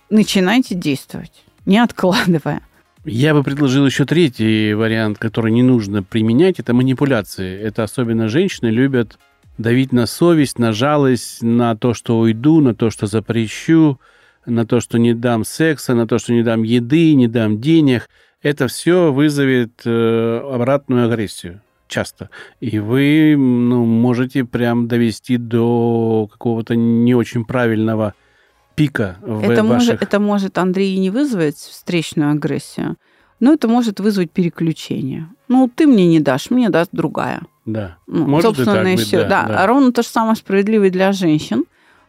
начинайте 0.08 0.74
действовать, 0.74 1.44
не 1.66 1.78
откладывая. 1.78 2.62
Я 3.04 3.34
бы 3.34 3.44
предложил 3.44 3.86
еще 3.86 4.04
третий 4.04 4.74
вариант, 4.74 5.18
который 5.18 5.52
не 5.52 5.62
нужно 5.62 6.02
применять. 6.02 6.58
Это 6.58 6.74
манипуляции. 6.74 7.60
Это 7.60 7.84
особенно 7.84 8.28
женщины 8.28 8.68
любят 8.68 9.18
давить 9.58 9.92
на 9.92 10.06
совесть, 10.06 10.58
на 10.58 10.72
жалость, 10.72 11.42
на 11.42 11.76
то, 11.76 11.94
что 11.94 12.18
уйду, 12.18 12.60
на 12.60 12.74
то, 12.74 12.90
что 12.90 13.06
запрещу, 13.06 14.00
на 14.46 14.66
то, 14.66 14.80
что 14.80 14.98
не 14.98 15.14
дам 15.14 15.44
секса, 15.44 15.94
на 15.94 16.06
то, 16.06 16.18
что 16.18 16.32
не 16.32 16.42
дам 16.42 16.62
еды, 16.62 17.14
не 17.14 17.28
дам 17.28 17.60
денег. 17.60 18.08
Это 18.42 18.68
все 18.68 19.12
вызовет 19.12 19.82
э, 19.84 20.40
обратную 20.52 21.06
агрессию 21.06 21.60
часто. 21.88 22.30
И 22.60 22.78
вы 22.78 23.34
ну, 23.36 23.84
можете 23.84 24.44
прям 24.44 24.88
довести 24.88 25.36
до 25.36 26.28
какого-то 26.30 26.74
не 26.74 27.14
очень 27.14 27.44
правильного 27.44 28.14
пика 28.74 29.16
в 29.22 29.42
Это, 29.42 29.64
ваших... 29.64 29.88
может, 29.88 30.02
это 30.02 30.20
может, 30.20 30.58
Андрей, 30.58 30.94
и 30.94 30.98
не 30.98 31.10
вызвать 31.10 31.56
встречную 31.56 32.32
агрессию, 32.32 32.96
но 33.40 33.52
это 33.52 33.68
может 33.68 34.00
вызвать 34.00 34.30
переключение. 34.30 35.28
Ну, 35.48 35.70
ты 35.74 35.86
мне 35.86 36.06
не 36.06 36.20
дашь, 36.20 36.50
мне 36.50 36.68
даст 36.68 36.90
другая. 36.92 37.42
Да. 37.64 37.98
Ну, 38.06 38.26
Может 38.26 38.44
и 38.44 38.54
собственно, 38.54 38.84
так 38.84 38.86
и 38.86 38.96
быть, 38.96 39.10
да, 39.10 39.28
Да, 39.28 39.44
да. 39.48 39.62
а 39.62 39.66
ровно 39.66 39.92
то 39.92 40.02
же 40.02 40.08
самое 40.08 40.36
справедливо 40.36 40.84
и 40.84 40.90
для 40.90 41.12
женщин, 41.12 41.64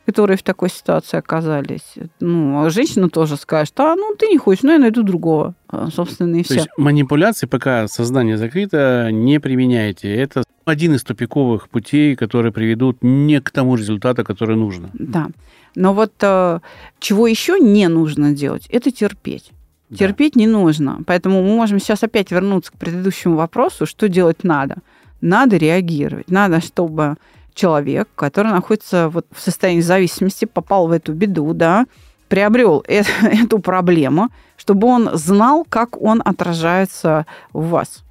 которые 0.08 0.38
в 0.38 0.44
такой 0.44 0.70
ситуации 0.70 1.18
оказались. 1.18 1.96
Ну, 2.22 2.64
а 2.64 2.70
женщина 2.70 3.10
тоже 3.10 3.36
скажет, 3.36 3.78
а, 3.78 3.94
ну, 3.96 4.16
ты 4.16 4.28
не 4.28 4.38
хочешь, 4.38 4.64
ну, 4.64 4.72
я 4.72 4.80
найду 4.80 5.04
другого. 5.04 5.54
А, 5.68 5.90
Собственно, 5.92 6.38
и 6.38 6.44
То 6.44 6.46
все. 6.46 6.54
есть 6.56 6.70
манипуляции, 6.78 7.46
пока 7.46 7.90
сознание 7.90 8.38
закрыто, 8.38 9.10
не 9.12 9.42
применяйте. 9.42 10.16
Это 10.16 10.44
один 10.64 10.96
из 10.96 11.04
тупиковых 11.04 11.68
путей, 11.68 12.16
которые 12.16 12.54
приведут 12.54 13.00
не 13.02 13.42
к 13.42 13.52
тому 13.52 13.76
результату, 13.76 14.24
который 14.24 14.56
нужно. 14.56 14.90
Да. 14.94 15.28
Но 15.76 15.94
вот 15.94 16.14
э, 16.22 16.60
чего 17.00 17.28
еще 17.28 17.60
не 17.60 17.90
нужно 17.90 18.32
делать, 18.32 18.66
это 18.70 18.92
терпеть. 18.92 19.52
Да. 19.90 19.98
Терпеть 19.98 20.38
не 20.38 20.48
нужно. 20.48 21.02
Поэтому 21.06 21.44
мы 21.44 21.54
можем 21.54 21.80
сейчас 21.80 22.02
опять 22.02 22.32
вернуться 22.32 22.72
к 22.72 22.78
предыдущему 22.78 23.36
вопросу, 23.36 23.86
что 23.86 24.08
делать 24.08 24.46
надо. 24.46 24.78
Надо 25.20 25.58
реагировать. 25.58 26.32
Надо, 26.32 26.62
чтобы 26.62 27.18
человек, 27.58 28.08
который 28.16 28.52
находится 28.52 29.10
вот 29.10 29.26
в 29.36 29.42
состоянии 29.42 29.82
зависимости, 29.82 30.46
попал 30.46 30.88
в 30.88 30.92
эту 30.92 31.12
беду, 31.14 31.54
да, 31.54 31.86
приобрел 32.30 32.84
э- 32.88 33.04
эту 33.24 33.60
проблему, 33.60 34.30
чтобы 34.56 34.88
он 34.88 35.10
знал, 35.14 35.66
как 35.68 36.02
он 36.02 36.22
отражается 36.24 37.26
в 37.54 37.70
вас. 37.70 38.04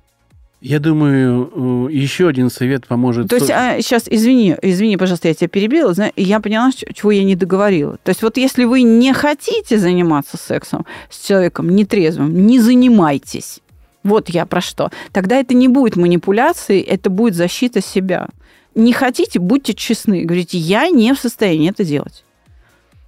Я 0.62 0.80
думаю, 0.80 1.88
э, 1.88 1.92
еще 1.92 2.26
один 2.28 2.50
совет 2.50 2.86
поможет. 2.88 3.28
То 3.28 3.36
есть, 3.36 3.50
а, 3.50 3.80
сейчас, 3.80 4.04
извини, 4.08 4.56
извини, 4.62 4.96
пожалуйста, 4.96 5.28
я 5.28 5.34
тебя 5.34 5.48
перебила. 5.48 5.92
Зна- 5.94 6.10
Я 6.16 6.40
поняла, 6.40 6.70
чего 6.72 7.12
я 7.12 7.24
не 7.24 7.36
договорила. 7.36 7.98
То 8.02 8.10
есть, 8.10 8.22
вот 8.22 8.36
если 8.38 8.64
вы 8.64 8.82
не 8.82 9.12
хотите 9.12 9.78
заниматься 9.78 10.36
сексом 10.38 10.84
с 11.10 11.24
человеком 11.24 11.68
нетрезвым, 11.68 12.46
не 12.46 12.58
занимайтесь. 12.58 13.60
Вот 14.02 14.28
я 14.30 14.46
про 14.46 14.60
что. 14.60 14.90
Тогда 15.12 15.36
это 15.36 15.52
не 15.54 15.68
будет 15.68 15.96
манипуляцией, 15.96 16.80
это 16.80 17.10
будет 17.10 17.34
защита 17.34 17.80
себя. 17.82 18.28
Не 18.76 18.92
хотите, 18.92 19.38
будьте 19.40 19.75
честны. 19.75 20.25
Говорите, 20.25 20.59
я 20.59 20.88
не 20.88 21.12
в 21.14 21.18
состоянии 21.18 21.71
это 21.71 21.85
делать. 21.85 22.25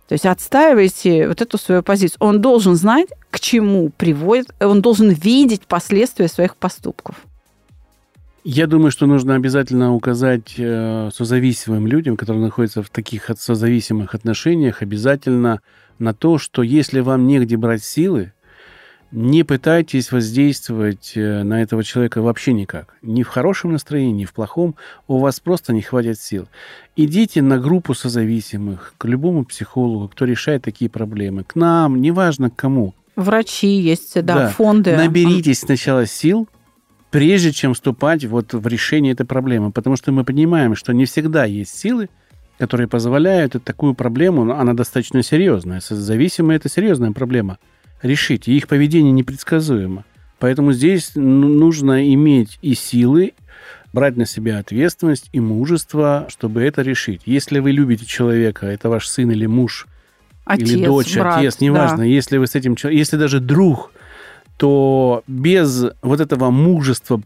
То 0.08 0.14
есть 0.14 0.24
отстаивайте 0.24 1.28
вот 1.28 1.42
эту 1.42 1.58
свою 1.58 1.82
позицию. 1.82 2.16
Он 2.20 2.40
должен 2.40 2.74
знать, 2.74 3.08
к 3.30 3.38
чему 3.38 3.90
приводит, 3.90 4.54
он 4.58 4.80
должен 4.80 5.10
видеть 5.10 5.66
последствия 5.66 6.28
своих 6.28 6.56
поступков. 6.56 7.16
Я 8.42 8.66
думаю, 8.66 8.90
что 8.90 9.04
нужно 9.04 9.34
обязательно 9.34 9.94
указать 9.94 10.54
э, 10.56 11.10
созависимым 11.12 11.86
людям, 11.86 12.16
которые 12.16 12.42
находятся 12.42 12.82
в 12.82 12.88
таких 12.88 13.30
созависимых 13.38 14.14
отношениях, 14.14 14.80
обязательно 14.80 15.60
на 15.98 16.14
то, 16.14 16.38
что 16.38 16.62
если 16.62 17.00
вам 17.00 17.26
негде 17.26 17.58
брать 17.58 17.84
силы, 17.84 18.32
не 19.10 19.42
пытайтесь 19.42 20.12
воздействовать 20.12 21.12
э, 21.14 21.42
на 21.42 21.62
этого 21.62 21.82
человека 21.82 22.20
вообще 22.20 22.52
никак. 22.52 22.94
Ни 23.00 23.22
в 23.22 23.28
хорошем 23.28 23.72
настроении, 23.72 24.22
ни 24.22 24.24
в 24.26 24.34
плохом. 24.34 24.74
У 25.06 25.18
вас 25.18 25.40
просто 25.40 25.72
не 25.72 25.80
хватит 25.80 26.20
сил. 26.20 26.46
Идите 26.94 27.40
на 27.40 27.58
группу 27.58 27.94
созависимых, 27.94 28.94
к 28.98 29.04
любому 29.06 29.44
психологу, 29.44 30.08
кто 30.08 30.26
решает 30.26 30.62
такие 30.62 30.90
проблемы. 30.90 31.44
К 31.44 31.54
нам, 31.54 32.00
неважно 32.00 32.50
к 32.50 32.56
кому. 32.56 32.94
Врачи 33.16 33.68
есть, 33.68 34.14
да, 34.14 34.34
да. 34.34 34.48
фонды. 34.50 34.94
Наберитесь 34.94 35.60
сначала 35.60 36.06
сил, 36.06 36.46
прежде 37.10 37.52
чем 37.52 37.72
вступать 37.72 38.26
вот 38.26 38.52
в 38.52 38.66
решение 38.66 39.12
этой 39.12 39.26
проблемы. 39.26 39.72
Потому 39.72 39.96
что 39.96 40.12
мы 40.12 40.24
понимаем, 40.24 40.76
что 40.76 40.92
не 40.92 41.06
всегда 41.06 41.46
есть 41.46 41.76
силы, 41.76 42.10
которые 42.58 42.88
позволяют 42.88 43.56
такую 43.64 43.94
проблему, 43.94 44.52
она 44.52 44.74
достаточно 44.74 45.22
серьезная. 45.22 45.80
Зависимые– 45.80 46.56
это 46.58 46.68
серьезная 46.68 47.12
проблема– 47.12 47.58
решить. 48.02 48.48
И 48.48 48.56
их 48.56 48.68
поведение 48.68 49.12
непредсказуемо. 49.12 50.04
Поэтому 50.38 50.72
здесь 50.72 51.12
ну, 51.14 51.48
нужно 51.48 52.12
иметь 52.14 52.58
и 52.62 52.74
силы, 52.74 53.32
брать 53.92 54.16
на 54.16 54.26
себя 54.26 54.58
ответственность 54.58 55.28
и 55.32 55.40
мужество, 55.40 56.26
чтобы 56.28 56.62
это 56.62 56.82
решить. 56.82 57.22
Если 57.26 57.58
вы 57.58 57.72
любите 57.72 58.06
человека, 58.06 58.66
это 58.66 58.88
ваш 58.88 59.08
сын 59.08 59.30
или 59.30 59.46
муж, 59.46 59.86
отец, 60.44 60.70
или 60.70 60.84
дочь, 60.84 61.16
брат, 61.16 61.38
отец, 61.38 61.60
неважно, 61.60 61.98
да. 61.98 62.04
если 62.04 62.36
вы 62.36 62.46
с 62.46 62.54
этим 62.54 62.76
человеком, 62.76 62.98
если 62.98 63.16
даже 63.16 63.40
друг, 63.40 63.92
то 64.56 65.22
без 65.26 65.86
вот 66.02 66.20
этого 66.20 66.50
мужества 66.50 67.22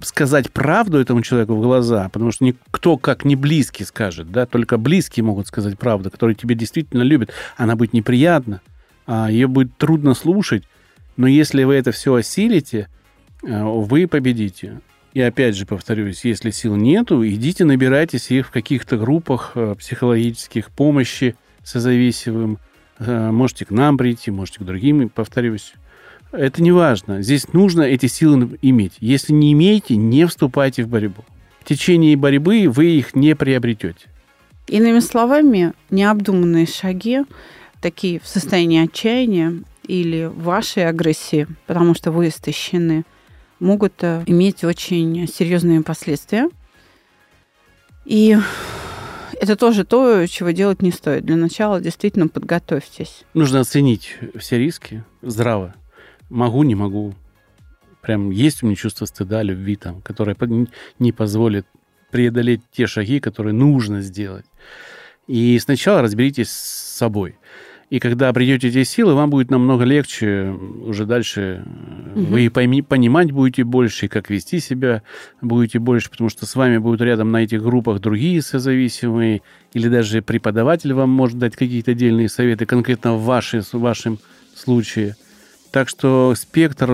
сказать 0.00 0.50
правду 0.50 0.98
этому 0.98 1.22
человеку 1.22 1.54
в 1.54 1.62
глаза, 1.62 2.08
потому 2.12 2.32
что 2.32 2.44
никто 2.44 2.96
как 2.96 3.24
не 3.24 3.36
близкий 3.36 3.84
скажет, 3.84 4.32
да, 4.32 4.46
только 4.46 4.76
близкие 4.76 5.24
могут 5.24 5.46
сказать 5.46 5.78
правду, 5.78 6.10
которые 6.10 6.34
тебя 6.34 6.54
действительно 6.54 7.02
любят, 7.02 7.30
она 7.56 7.76
будет 7.76 7.92
неприятна, 7.92 8.60
ее 9.06 9.46
будет 9.48 9.76
трудно 9.76 10.14
слушать, 10.14 10.64
но 11.16 11.26
если 11.26 11.64
вы 11.64 11.74
это 11.74 11.92
все 11.92 12.14
осилите, 12.14 12.88
э, 13.42 13.62
вы 13.62 14.06
победите. 14.06 14.80
И 15.14 15.20
опять 15.20 15.56
же 15.56 15.66
повторюсь, 15.66 16.24
если 16.24 16.50
сил 16.50 16.74
нету, 16.74 17.26
идите 17.26 17.64
набирайтесь 17.64 18.30
их 18.30 18.48
в 18.48 18.50
каких-то 18.50 18.96
группах 18.96 19.52
э, 19.54 19.74
психологических 19.78 20.70
помощи 20.70 21.36
созависимым. 21.62 22.58
Э, 22.98 23.30
можете 23.30 23.66
к 23.66 23.70
нам 23.70 23.98
прийти, 23.98 24.30
можете 24.30 24.60
к 24.60 24.62
другим, 24.62 25.08
повторюсь. 25.10 25.74
Это 26.32 26.62
не 26.62 26.72
важно. 26.72 27.20
Здесь 27.20 27.52
нужно 27.52 27.82
эти 27.82 28.06
силы 28.06 28.58
иметь. 28.62 28.94
Если 29.00 29.34
не 29.34 29.52
имеете, 29.52 29.96
не 29.96 30.26
вступайте 30.26 30.82
в 30.82 30.88
борьбу. 30.88 31.24
В 31.60 31.64
течение 31.64 32.16
борьбы 32.16 32.68
вы 32.68 32.86
их 32.86 33.14
не 33.14 33.36
приобретете. 33.36 34.06
Иными 34.66 35.00
словами, 35.00 35.74
необдуманные 35.90 36.66
шаги 36.66 37.20
такие 37.82 38.20
в 38.20 38.26
состоянии 38.26 38.82
отчаяния 38.82 39.62
или 39.86 40.30
вашей 40.34 40.88
агрессии, 40.88 41.46
потому 41.66 41.94
что 41.94 42.12
вы 42.12 42.28
истощены, 42.28 43.04
могут 43.58 44.02
э, 44.02 44.22
иметь 44.26 44.64
очень 44.64 45.26
серьезные 45.28 45.82
последствия. 45.82 46.48
И 48.04 48.36
это 49.40 49.56
тоже 49.56 49.84
то, 49.84 50.26
чего 50.26 50.50
делать 50.50 50.82
не 50.82 50.92
стоит. 50.92 51.24
Для 51.24 51.36
начала 51.36 51.80
действительно 51.80 52.28
подготовьтесь. 52.28 53.24
Нужно 53.34 53.60
оценить 53.60 54.16
все 54.36 54.58
риски 54.58 55.04
здраво. 55.20 55.74
Могу, 56.30 56.62
не 56.62 56.74
могу. 56.74 57.14
Прям 58.00 58.30
есть 58.30 58.62
у 58.62 58.66
меня 58.66 58.76
чувство 58.76 59.04
стыда, 59.04 59.42
любви, 59.42 59.76
там, 59.76 60.00
которое 60.00 60.36
не 60.98 61.12
позволит 61.12 61.66
преодолеть 62.10 62.62
те 62.72 62.86
шаги, 62.86 63.20
которые 63.20 63.52
нужно 63.52 64.02
сделать. 64.02 64.46
И 65.26 65.58
сначала 65.58 66.02
разберитесь 66.02 66.50
с 66.50 66.96
собой. 66.96 67.36
И 67.92 68.00
когда 68.00 68.30
обретете 68.30 68.68
эти 68.68 68.84
силы, 68.84 69.12
вам 69.12 69.28
будет 69.28 69.50
намного 69.50 69.84
легче 69.84 70.56
уже 70.86 71.04
дальше. 71.04 71.62
Угу. 72.14 72.24
Вы 72.24 72.48
пойми, 72.48 72.80
понимать 72.80 73.32
будете 73.32 73.64
больше, 73.64 74.08
как 74.08 74.30
вести 74.30 74.60
себя 74.60 75.02
будете 75.42 75.78
больше, 75.78 76.08
потому 76.08 76.30
что 76.30 76.46
с 76.46 76.56
вами 76.56 76.78
будут 76.78 77.02
рядом 77.02 77.30
на 77.32 77.44
этих 77.44 77.62
группах 77.62 78.00
другие 78.00 78.40
созависимые, 78.40 79.42
или 79.74 79.88
даже 79.88 80.22
преподаватель 80.22 80.94
вам 80.94 81.10
может 81.10 81.36
дать 81.36 81.54
какие-то 81.54 81.90
отдельные 81.90 82.30
советы 82.30 82.64
конкретно 82.64 83.16
в, 83.16 83.24
вашей, 83.26 83.60
в 83.60 83.74
вашем 83.74 84.18
случае. 84.54 85.14
Так 85.70 85.90
что 85.90 86.32
спектр, 86.34 86.86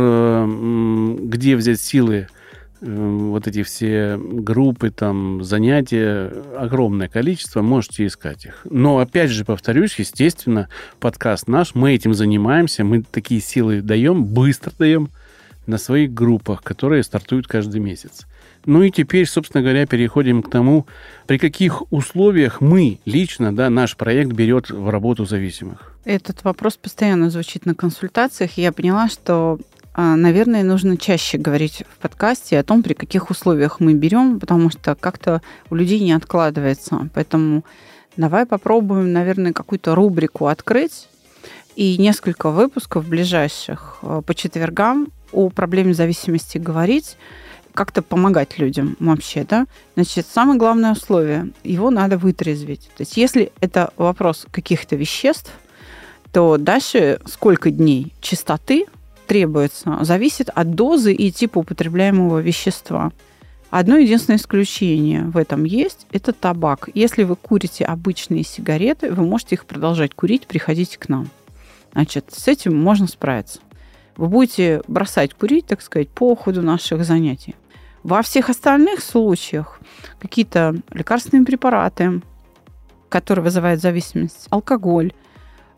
где 1.23 1.55
взять 1.55 1.81
силы 1.81 2.27
вот 2.81 3.47
эти 3.47 3.63
все 3.63 4.19
группы, 4.19 4.91
там, 4.91 5.43
занятия, 5.43 6.33
огромное 6.57 7.09
количество, 7.09 7.63
можете 7.63 8.07
искать 8.07 8.45
их. 8.45 8.61
Но, 8.69 8.99
опять 8.99 9.31
же, 9.31 9.45
повторюсь, 9.45 9.99
естественно, 9.99 10.69
подкаст 11.01 11.49
наш, 11.49 11.75
мы 11.75 11.95
этим 11.95 12.15
занимаемся, 12.15 12.85
мы 12.85 13.03
такие 13.03 13.41
силы 13.41 13.81
даем, 13.81 14.25
быстро 14.25 14.73
даем 14.79 15.11
на 15.67 15.77
своих 15.77 16.15
группах, 16.15 16.63
которые 16.63 17.03
стартуют 17.03 17.47
каждый 17.47 17.81
месяц. 17.81 18.27
Ну 18.65 18.83
и 18.83 18.91
теперь, 18.91 19.27
собственно 19.27 19.63
говоря, 19.63 19.87
переходим 19.87 20.43
к 20.43 20.51
тому, 20.51 20.87
при 21.27 21.39
каких 21.39 21.91
условиях 21.93 22.61
мы 22.61 22.99
лично, 23.05 23.55
да, 23.55 23.71
наш 23.71 23.97
проект 23.97 24.33
берет 24.33 24.71
в 24.71 24.89
работу 24.89 25.27
зависимых. 25.27 25.95
Этот 26.05 26.43
вопрос 26.45 26.77
постоянно 26.77 27.31
звучит 27.31 27.67
на 27.67 27.75
консультациях. 27.75 28.57
Я 28.57 28.73
поняла, 28.73 29.09
что 29.09 29.59
наверное, 30.01 30.63
нужно 30.63 30.97
чаще 30.97 31.39
говорить 31.39 31.83
в 31.91 31.99
подкасте 32.01 32.57
о 32.57 32.63
том, 32.63 32.85
при 32.85 32.95
каких 32.95 33.31
условиях 33.31 33.81
мы 33.81 33.95
берем, 33.95 34.39
потому 34.39 34.71
что 34.71 34.95
как-то 34.95 35.43
у 35.71 35.75
людей 35.75 35.99
не 35.99 36.13
откладывается. 36.13 37.09
Поэтому 37.15 37.65
давай 38.17 38.47
попробуем, 38.47 39.13
наверное, 39.13 39.53
какую-то 39.53 39.97
рубрику 39.97 40.47
открыть 40.47 41.09
и 41.75 41.99
несколько 41.99 42.51
выпусков 42.51 43.09
ближайших 43.09 43.99
а, 44.03 44.23
по 44.23 44.37
четвергам 44.37 45.09
о 45.33 45.49
проблеме 45.49 45.95
зависимости 45.95 46.59
говорить, 46.59 47.17
как-то 47.75 48.01
помогать 48.01 48.57
людям 48.57 48.97
вообще, 49.01 49.45
да. 49.49 49.67
Значит, 49.97 50.29
самое 50.33 50.61
главное 50.61 50.93
условие, 50.93 51.51
его 51.65 51.91
надо 51.91 52.19
вытрезвить. 52.19 52.89
То 52.97 53.01
есть 53.01 53.17
если 53.17 53.51
это 53.61 53.93
вопрос 53.97 54.47
каких-то 54.53 54.95
веществ, 54.95 55.51
то 56.33 56.57
дальше 56.57 57.19
сколько 57.27 57.73
дней 57.73 58.15
чистоты– 58.21 58.87
требуется, 59.29 59.99
зависит 60.01 60.49
от 60.49 60.75
дозы 60.75 61.13
и 61.13 61.31
типа 61.31 61.59
употребляемого 61.59 62.41
вещества. 62.41 63.13
Одно 63.71 63.99
единственное 63.99 64.39
исключение 64.39 65.25
в 65.25 65.37
этом 65.37 65.65
есть– 65.65 66.07
это 66.11 66.33
табак. 66.33 66.89
Если 66.95 67.23
вы 67.23 67.37
курите 67.37 67.85
обычные 67.85 68.43
сигареты, 68.43 69.13
вы 69.13 69.25
можете 69.25 69.57
их 69.57 69.67
продолжать 69.67 70.15
курить, 70.15 70.47
приходите 70.47 70.99
к 70.99 71.11
нам. 71.11 71.29
Значит, 71.93 72.33
с 72.33 72.49
этим 72.49 72.77
можно 72.77 73.07
справиться. 73.07 73.61
Вы 74.17 74.29
будете 74.29 74.83
бросать 74.89 75.35
курить, 75.35 75.67
так 75.67 75.83
сказать, 75.83 76.09
по 76.09 76.35
ходу 76.35 76.63
наших 76.63 77.05
занятий. 77.05 77.55
Во 78.03 78.23
всех 78.23 78.49
остальных 78.49 79.01
случаях 79.01 79.79
какие-то 80.19 80.77
лекарственные 80.91 81.45
препараты, 81.45 82.23
которые 83.11 83.45
вызывают 83.45 83.83
зависимость, 83.83 84.47
алкоголь– 84.49 85.13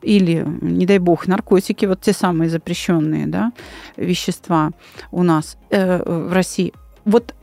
или, 0.02 0.46
не 0.60 0.86
дай 0.86 0.98
бог, 0.98 1.26
наркотики, 1.26 1.86
вот 1.86 2.00
те 2.00 2.12
самые 2.12 2.50
запрещенные 2.50 3.26
да, 3.26 3.52
вещества 3.96 4.72
у 5.10 5.22
нас 5.22 5.56
э, 5.70 6.02
в 6.04 6.32
России, 6.32 6.72
вот 7.04 7.34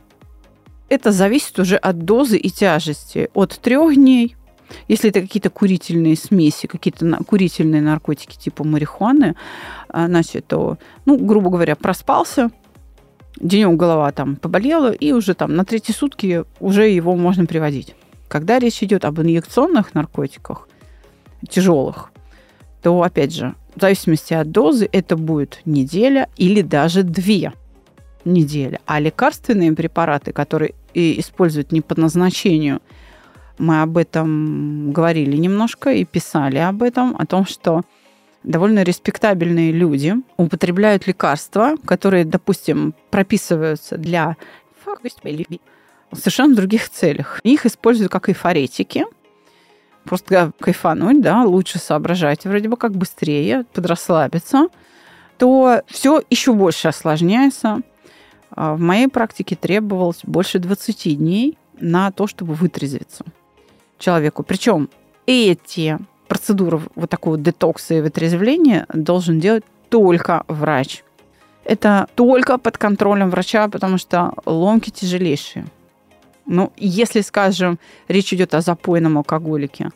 это 0.88 1.12
зависит 1.12 1.58
уже 1.58 1.76
от 1.76 2.04
дозы 2.04 2.38
и 2.38 2.50
тяжести. 2.50 3.28
От 3.34 3.58
трех 3.58 3.94
дней, 3.94 4.36
если 4.88 5.10
это 5.10 5.20
какие-то 5.20 5.50
курительные 5.50 6.16
смеси, 6.16 6.66
какие-то 6.66 7.18
курительные 7.26 7.82
наркотики 7.82 8.36
типа 8.36 8.64
марихуаны, 8.64 9.34
а, 9.88 10.06
значит, 10.06 10.46
то, 10.46 10.78
ну, 11.04 11.18
грубо 11.18 11.50
говоря, 11.50 11.76
проспался, 11.76 12.50
денек 13.40 13.78
голова 13.78 14.10
там 14.12 14.36
поболела, 14.36 14.92
и 14.92 15.12
уже 15.12 15.34
там 15.34 15.54
на 15.54 15.64
третьи 15.64 15.92
сутки 15.92 16.44
уже 16.60 16.88
его 16.88 17.16
можно 17.16 17.46
приводить. 17.46 17.94
Когда 18.28 18.58
речь 18.58 18.82
идет 18.82 19.04
об 19.04 19.20
инъекционных 19.20 19.94
наркотиках, 19.94 20.68
тяжелых, 21.48 22.12
то, 22.82 23.02
опять 23.02 23.34
же, 23.34 23.54
в 23.74 23.80
зависимости 23.80 24.34
от 24.34 24.50
дозы 24.50 24.88
это 24.92 25.16
будет 25.16 25.60
неделя 25.64 26.28
или 26.36 26.62
даже 26.62 27.02
две 27.02 27.52
недели. 28.24 28.80
А 28.86 29.00
лекарственные 29.00 29.72
препараты, 29.72 30.32
которые 30.32 30.74
используют 30.94 31.72
не 31.72 31.80
по 31.80 31.98
назначению, 31.98 32.80
мы 33.58 33.82
об 33.82 33.96
этом 33.96 34.92
говорили 34.92 35.36
немножко 35.36 35.90
и 35.90 36.04
писали 36.04 36.58
об 36.58 36.82
этом, 36.82 37.16
о 37.18 37.26
том, 37.26 37.46
что 37.46 37.82
довольно 38.44 38.82
респектабельные 38.82 39.72
люди 39.72 40.14
употребляют 40.36 41.06
лекарства, 41.06 41.74
которые, 41.84 42.24
допустим, 42.24 42.94
прописываются 43.10 43.98
для 43.98 44.36
совершенно 46.16 46.54
других 46.54 46.88
целях. 46.88 47.40
Их 47.42 47.66
используют 47.66 48.10
как 48.10 48.28
эйфоретики, 48.28 49.04
просто 50.04 50.52
кайфануть, 50.60 51.20
да, 51.20 51.42
лучше 51.44 51.78
соображать, 51.78 52.44
вроде 52.44 52.68
бы 52.68 52.76
как 52.76 52.92
быстрее, 52.92 53.64
подрасслабиться, 53.72 54.68
то 55.38 55.82
все 55.86 56.22
еще 56.30 56.52
больше 56.52 56.88
осложняется. 56.88 57.80
А 58.50 58.74
в 58.74 58.80
моей 58.80 59.08
практике 59.08 59.56
требовалось 59.56 60.20
больше 60.22 60.58
20 60.58 61.18
дней 61.18 61.58
на 61.78 62.10
то, 62.10 62.26
чтобы 62.26 62.54
вытрезвиться 62.54 63.24
человеку. 63.98 64.42
Причем 64.42 64.88
эти 65.26 65.98
процедуры 66.28 66.80
вот 66.94 67.10
такого 67.10 67.36
детокса 67.36 67.94
и 67.94 68.00
вытрезвления 68.00 68.86
должен 68.92 69.40
делать 69.40 69.64
только 69.88 70.44
врач. 70.48 71.02
Это 71.64 72.08
только 72.14 72.58
под 72.58 72.78
контролем 72.78 73.30
врача, 73.30 73.68
потому 73.68 73.98
что 73.98 74.32
ломки 74.46 74.90
тяжелейшие. 74.90 75.66
Ну, 76.48 76.72
если, 76.78 77.20
скажем, 77.20 77.78
речь 78.08 78.32
идет 78.32 78.54
о 78.54 78.62
запойном 78.62 79.18
алкоголике, 79.18 79.90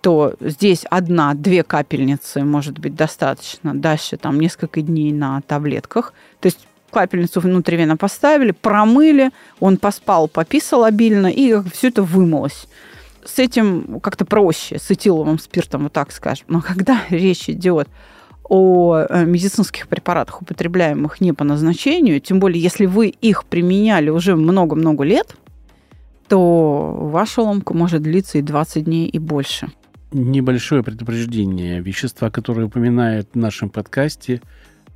то 0.00 0.34
здесь 0.40 0.84
одна-две 0.88 1.64
капельницы 1.64 2.44
может 2.44 2.78
быть 2.78 2.94
достаточно. 2.94 3.74
Дальше 3.74 4.16
там 4.16 4.38
несколько 4.38 4.82
дней 4.82 5.12
на 5.12 5.40
таблетках. 5.42 6.14
То 6.40 6.46
есть 6.46 6.60
капельницу 6.90 7.40
внутривенно 7.40 7.96
поставили, 7.96 8.52
промыли, 8.52 9.32
он 9.58 9.78
поспал, 9.78 10.28
пописал 10.28 10.84
обильно, 10.84 11.26
и 11.26 11.60
все 11.72 11.88
это 11.88 12.04
вымылось. 12.04 12.68
С 13.24 13.40
этим 13.40 13.98
как-то 14.00 14.24
проще, 14.24 14.78
с 14.78 14.88
этиловым 14.88 15.40
спиртом, 15.40 15.82
вот 15.82 15.92
так 15.92 16.12
скажем. 16.12 16.46
Но 16.48 16.60
когда 16.60 17.00
речь 17.10 17.50
идет 17.50 17.88
о 18.44 18.98
э, 19.08 19.24
медицинских 19.24 19.88
препаратах, 19.88 20.40
употребляемых 20.42 21.20
не 21.20 21.32
по 21.32 21.42
назначению, 21.42 22.20
тем 22.20 22.38
более 22.38 22.62
если 22.62 22.86
вы 22.86 23.08
их 23.08 23.44
применяли 23.44 24.10
уже 24.10 24.36
много-много 24.36 25.02
лет, 25.02 25.34
то 26.28 26.96
ваша 27.00 27.42
ломка 27.42 27.74
может 27.74 28.02
длиться 28.02 28.38
и 28.38 28.42
20 28.42 28.84
дней, 28.84 29.08
и 29.08 29.18
больше. 29.18 29.68
Небольшое 30.12 30.82
предупреждение. 30.82 31.80
Вещества, 31.80 32.30
которые 32.30 32.66
упоминают 32.66 33.28
в 33.34 33.36
нашем 33.36 33.70
подкасте, 33.70 34.40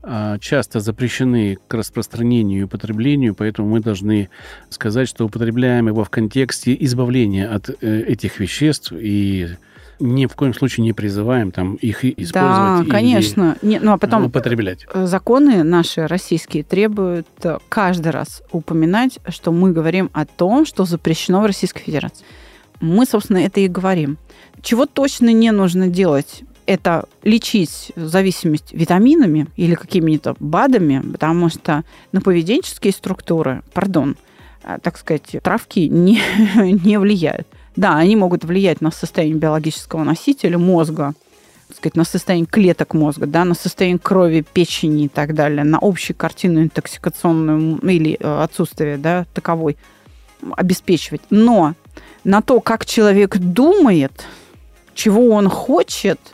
а, 0.03 0.39
часто 0.39 0.81
запрещены 0.81 1.59
к 1.69 1.75
распространению 1.75 2.61
и 2.61 2.65
употреблению, 2.65 3.35
поэтому 3.35 3.69
мы 3.69 3.81
должны 3.81 4.31
сказать, 4.71 5.09
что 5.09 5.27
употребляем 5.27 5.89
его 5.89 6.05
в 6.05 6.11
контексте 6.11 6.75
избавления 6.81 7.53
от 7.53 7.69
э, 7.69 8.01
этих 8.07 8.41
веществ 8.41 8.93
и 8.97 9.49
ни 10.01 10.27
в 10.27 10.35
коем 10.35 10.55
случае 10.55 10.85
не 10.85 10.93
призываем 10.93 11.53
там 11.53 11.75
их 11.77 12.05
использовать. 12.05 12.87
Да, 12.87 12.91
конечно. 12.91 13.57
Не, 13.63 13.79
ну 13.79 13.93
а 13.93 13.99
потом 13.99 14.25
употреблять. 14.25 14.87
Законы 14.93 15.63
наши 15.63 16.07
российские 16.07 16.65
требуют 16.65 17.29
э, 17.43 17.59
каждый 17.69 18.11
раз 18.11 18.43
упоминать, 18.51 19.19
что 19.29 19.53
мы 19.53 19.73
говорим 19.73 20.11
о 20.13 20.25
том, 20.25 20.67
что 20.67 20.85
запрещено 20.85 21.41
в 21.41 21.47
Российской 21.47 21.83
Федерации. 21.83 22.25
Мы, 22.81 23.05
собственно, 23.05 23.39
это 23.39 23.61
и 23.61 23.69
говорим. 23.69 24.17
Чего 24.63 24.87
точно 24.87 25.33
не 25.33 25.53
нужно 25.53 25.89
делать 25.89 26.43
это 26.67 27.07
лечить 27.25 27.91
зависимость 27.97 28.73
витаминами 28.73 29.49
или 29.57 29.75
какими-то 29.75 30.37
БАДами, 30.39 31.03
потому 31.13 31.49
что 31.49 31.83
на 32.13 32.21
поведенческие 32.21 32.93
структуры, 32.93 33.63
пардон, 33.73 34.17
а, 34.63 34.79
так 34.79 34.97
сказать, 34.97 35.37
травки 35.43 35.81
не, 35.81 36.21
не 36.85 36.99
влияют. 36.99 37.49
Да, 37.81 37.97
они 37.97 38.15
могут 38.15 38.45
влиять 38.45 38.81
на 38.81 38.91
состояние 38.91 39.39
биологического 39.39 40.05
носителя 40.05 40.59
мозга, 40.59 41.15
так 41.69 41.77
сказать, 41.77 41.97
на 41.97 42.05
состояние 42.05 42.47
клеток 42.47 42.95
мозга, 42.95 43.27
да, 43.27 43.45
на 43.45 43.55
состояние 43.55 43.99
крови, 43.99 44.45
печени 44.53 45.05
и 45.05 45.09
так 45.09 45.35
далее, 45.35 45.65
на 45.65 45.79
общую 45.81 46.17
картину 46.17 46.63
интоксикационную 46.63 47.79
или 47.79 48.17
э, 48.21 48.43
отсутствие 48.43 48.99
да, 48.99 49.27
таковой 49.33 49.77
обеспечивать. 50.57 51.23
Но 51.31 51.75
на 52.25 52.43
то, 52.43 52.61
как 52.61 52.85
человек 52.85 53.39
думает, 53.39 54.27
чего 54.95 55.31
он 55.31 55.49
хочет– 55.49 56.21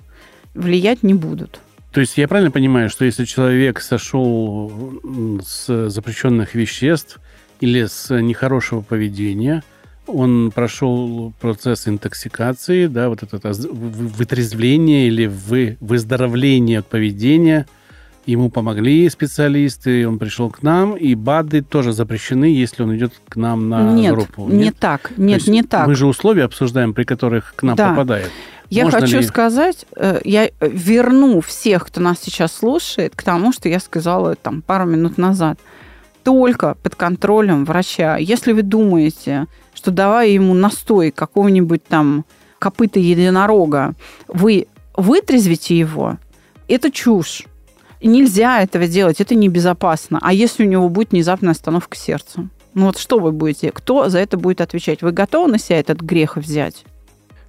влиять 0.56 1.02
не 1.02 1.14
будут. 1.14 1.60
То 1.92 2.00
есть 2.00 2.18
я 2.18 2.28
правильно 2.28 2.50
понимаю, 2.50 2.90
что 2.90 3.04
если 3.04 3.24
человек 3.24 3.80
сошел 3.80 5.00
с 5.42 5.88
запрещенных 5.88 6.54
веществ 6.54 7.20
или 7.60 7.86
с 7.86 8.14
нехорошего 8.14 8.80
поведения, 8.80 9.62
он 10.06 10.52
прошел 10.54 11.32
процесс 11.40 11.88
интоксикации, 11.88 12.86
да, 12.86 13.08
вот 13.08 13.22
это 13.22 13.38
вытрезвление 13.38 15.08
или 15.08 15.26
вы, 15.26 15.76
выздоровление 15.80 16.80
от 16.80 16.86
поведения, 16.86 17.66
ему 18.26 18.50
помогли 18.50 19.08
специалисты, 19.08 20.06
он 20.06 20.18
пришел 20.18 20.50
к 20.50 20.62
нам, 20.62 20.96
и 20.96 21.14
БАДы 21.14 21.62
тоже 21.62 21.92
запрещены, 21.92 22.46
если 22.46 22.82
он 22.82 22.96
идет 22.96 23.12
к 23.28 23.36
нам 23.36 23.68
на 23.68 23.92
нет, 23.92 24.14
группу. 24.14 24.48
Нет, 24.48 24.52
не 24.52 24.70
так, 24.72 25.12
нет, 25.16 25.46
не 25.46 25.62
так. 25.62 25.86
Мы 25.86 25.94
же 25.94 26.06
условия 26.06 26.44
обсуждаем, 26.44 26.92
при 26.92 27.04
которых 27.04 27.54
к 27.54 27.62
нам 27.62 27.76
да. 27.76 27.90
попадает. 27.90 28.30
Я 28.68 28.84
Можно 28.84 29.00
хочу 29.00 29.18
ли... 29.18 29.22
сказать, 29.24 29.86
э, 29.94 30.20
я 30.24 30.50
верну 30.60 31.40
всех, 31.40 31.86
кто 31.86 32.00
нас 32.00 32.18
сейчас 32.20 32.52
слушает, 32.52 33.14
к 33.14 33.22
тому, 33.22 33.52
что 33.52 33.68
я 33.68 33.78
сказала 33.78 34.34
там 34.34 34.60
пару 34.62 34.86
минут 34.86 35.18
назад. 35.18 35.58
Только 36.24 36.76
под 36.82 36.96
контролем 36.96 37.64
врача. 37.64 38.16
Если 38.16 38.52
вы 38.52 38.62
думаете, 38.62 39.46
что 39.76 39.90
давая 39.90 40.28
ему 40.28 40.54
настой 40.54 41.10
какого-нибудь 41.10 41.84
там 41.84 42.24
копыта 42.58 42.98
единорога, 42.98 43.94
вы 44.26 44.66
вытрезвите 44.96 45.78
его, 45.78 46.16
это 46.66 46.90
чушь. 46.90 47.44
Нельзя 48.02 48.62
этого 48.62 48.86
делать, 48.86 49.20
это 49.20 49.34
небезопасно. 49.34 50.18
А 50.22 50.32
если 50.32 50.64
у 50.64 50.68
него 50.68 50.88
будет 50.88 51.12
внезапная 51.12 51.52
остановка 51.52 51.96
сердца? 51.96 52.48
Ну 52.74 52.86
вот 52.86 52.98
что 52.98 53.18
вы 53.18 53.32
будете? 53.32 53.70
Кто 53.70 54.08
за 54.08 54.18
это 54.18 54.36
будет 54.36 54.60
отвечать? 54.60 55.02
Вы 55.02 55.12
готовы 55.12 55.50
на 55.50 55.58
себя 55.58 55.80
этот 55.80 56.00
грех 56.00 56.36
взять? 56.36 56.84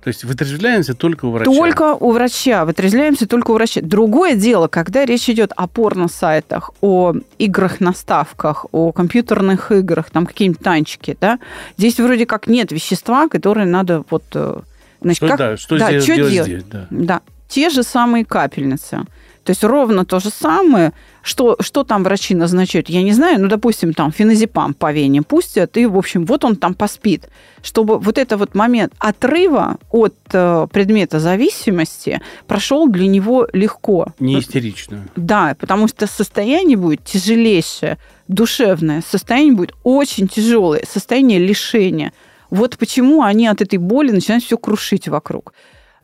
То 0.04 0.10
есть 0.10 0.24
вытрезвляемся 0.24 0.94
только 0.94 1.26
у 1.26 1.32
врача? 1.32 1.52
Только 1.52 1.94
у 1.94 2.12
врача. 2.12 2.66
Вытрезвляемся 2.66 3.28
только 3.28 3.52
у 3.52 3.56
врача. 3.56 3.82
Другое 3.82 4.36
дело, 4.36 4.68
когда 4.68 5.06
речь 5.06 5.30
идет 5.30 5.52
о 5.56 5.68
порно-сайтах, 5.68 6.72
о 6.82 7.14
играх 7.38 7.80
на 7.80 7.94
ставках, 7.94 8.66
о 8.72 8.92
компьютерных 8.92 9.72
играх, 9.72 10.10
там 10.10 10.26
какие-нибудь 10.26 10.62
танчики, 10.62 11.18
да, 11.20 11.40
здесь 11.78 12.00
вроде 12.00 12.26
как 12.26 12.48
нет 12.48 12.72
вещества, 12.72 13.28
которые 13.28 13.66
надо 13.68 14.04
вот... 14.10 14.24
Э, 14.34 14.62
значит, 15.02 15.18
что, 15.18 15.28
как, 15.28 15.38
да, 15.38 15.58
что 15.58 15.78
да, 15.78 16.00
что 16.00 16.16
делать? 16.16 16.46
Здесь, 16.46 16.64
да. 16.64 16.88
да. 16.90 17.22
Те 17.50 17.70
же 17.70 17.84
самые 17.84 18.24
капельницы. 18.24 19.06
То 19.48 19.52
есть 19.52 19.64
ровно 19.64 20.04
то 20.04 20.20
же 20.20 20.30
самое, 20.30 20.92
что, 21.22 21.56
что 21.62 21.86
там 21.86 22.04
врачи 22.04 22.36
назначают, 22.36 22.90
я 22.90 23.02
не 23.02 23.14
знаю, 23.14 23.40
ну, 23.40 23.48
допустим, 23.48 23.94
там 23.94 24.12
феназепам 24.12 24.74
по 24.74 24.92
вене 24.92 25.22
пустят, 25.22 25.78
и, 25.78 25.86
в 25.86 25.98
общем, 25.98 26.26
вот 26.26 26.44
он 26.44 26.58
там 26.58 26.74
поспит. 26.74 27.30
Чтобы 27.64 27.98
вот 27.98 28.18
этот 28.18 28.40
вот 28.40 28.56
момент 28.56 28.92
отрыва 29.00 29.78
от 29.90 30.16
э, 30.34 30.68
предмета 30.70 31.22
зависимости 31.22 32.20
прошел 32.46 32.90
для 32.90 33.08
него 33.08 33.48
легко. 33.54 34.08
Не 34.20 34.40
истерично. 34.40 35.08
Да, 35.16 35.56
потому 35.58 35.88
что 35.88 36.08
состояние 36.08 36.76
будет 36.76 37.06
тяжелейшее, 37.06 38.00
душевное, 38.28 39.02
состояние 39.10 39.54
будет 39.54 39.76
очень 39.86 40.28
тяжелое, 40.28 40.84
состояние 40.86 41.40
лишения. 41.40 42.12
Вот 42.50 42.78
почему 42.78 43.22
они 43.22 43.48
от 43.48 43.62
этой 43.62 43.80
боли 43.80 44.12
начинают 44.12 44.44
все 44.44 44.58
крушить 44.58 45.08
вокруг. 45.08 45.54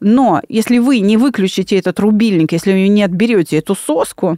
Но 0.03 0.41
если 0.49 0.79
вы 0.79 0.99
не 0.99 1.15
выключите 1.15 1.77
этот 1.77 1.97
рубильник, 2.01 2.51
если 2.51 2.73
вы 2.73 2.89
не 2.89 3.03
отберете 3.03 3.57
эту 3.57 3.73
соску, 3.73 4.37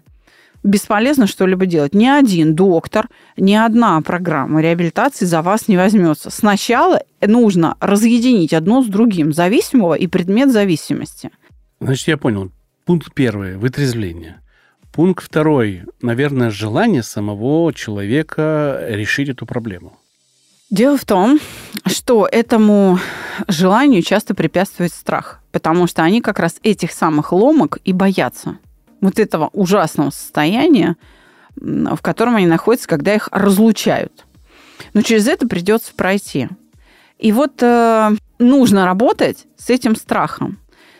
бесполезно 0.64 1.26
что-либо 1.26 1.66
делать. 1.66 1.96
Ни 1.96 2.06
один 2.06 2.54
доктор, 2.54 3.08
ни 3.36 3.56
одна 3.56 4.00
программа 4.02 4.62
реабилитации 4.62 5.26
за 5.26 5.42
вас 5.42 5.68
не 5.68 5.76
возьмется. 5.76 6.30
Сначала 6.30 7.02
нужно 7.20 7.78
разъединить 7.80 8.54
одно 8.54 8.84
с 8.84 8.86
другим 8.86 9.34
зависимого 9.34 9.96
и 9.96 10.06
предмет 10.06 10.52
зависимости. 10.52 11.32
Значит, 11.80 12.10
я 12.10 12.18
понял. 12.18 12.52
Пункт 12.86 13.12
первый– 13.16 13.58
вытрезвление. 13.58 14.42
Пункт 14.94 15.26
второй– 15.26 15.82
наверное, 16.02 16.52
желание 16.52 17.02
самого 17.02 17.74
человека 17.74 18.86
решить 18.88 19.30
эту 19.30 19.48
проблему. 19.48 19.98
Дело 20.76 20.98
в 20.98 21.06
том, 21.06 21.40
что 21.86 22.28
этому 22.30 23.00
желанию 23.48 24.02
часто 24.02 24.36
препятствует 24.36 24.92
страх, 24.92 25.40
потому 25.54 25.88
что 25.88 26.04
они 26.04 26.20
как 26.20 26.38
раз 26.38 26.58
этих 26.64 26.92
самых 26.92 27.32
ломок 27.32 27.78
и 27.86 27.94
боятся. 27.94 28.58
Вот 29.00 29.18
этого 29.18 29.50
ужасного 29.54 30.10
состояния, 30.10 30.98
в 31.56 32.02
котором 32.02 32.36
они 32.36 32.46
находятся, 32.46 32.90
когда 32.90 33.16
их 33.16 33.30
разлучают. 33.32 34.26
Но 34.94 35.02
через 35.02 35.30
это 35.30 35.48
придется 35.48 35.94
пройти. 35.96 36.50
И 37.20 37.32
вот 37.32 37.64
э, 37.64 38.12
нужно 38.38 38.86
работать 38.86 39.46
с 39.56 39.70
этим 39.70 39.96
страхом. 39.96 40.60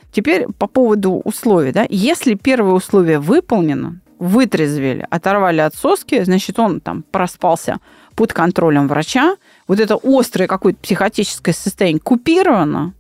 Теперь 0.10 0.48
по 0.58 0.68
поводу 0.68 1.22
условий. 1.26 1.74
Да? 1.74 1.86
Если 1.90 2.36
первое 2.36 2.76
условие 2.76 3.20
выполнено, 3.20 4.00
вытрезвели, 4.20 5.06
оторвали 5.10 5.60
от 5.60 5.76
соски, 5.76 6.24
значит, 6.24 6.60
он 6.60 6.80
там 6.80 7.04
проспался 7.04 7.80
под 8.16 8.32
контролем 8.32 8.88
врача, 8.88 9.36
вот 9.68 9.80
это 9.80 9.98
острое 10.04 10.48
какое-то 10.48 10.80
психотическое 10.80 11.54
состояние 11.54 12.02
купировано, 12.02 12.94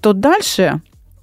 то 0.00 0.12
дальше 0.12 0.80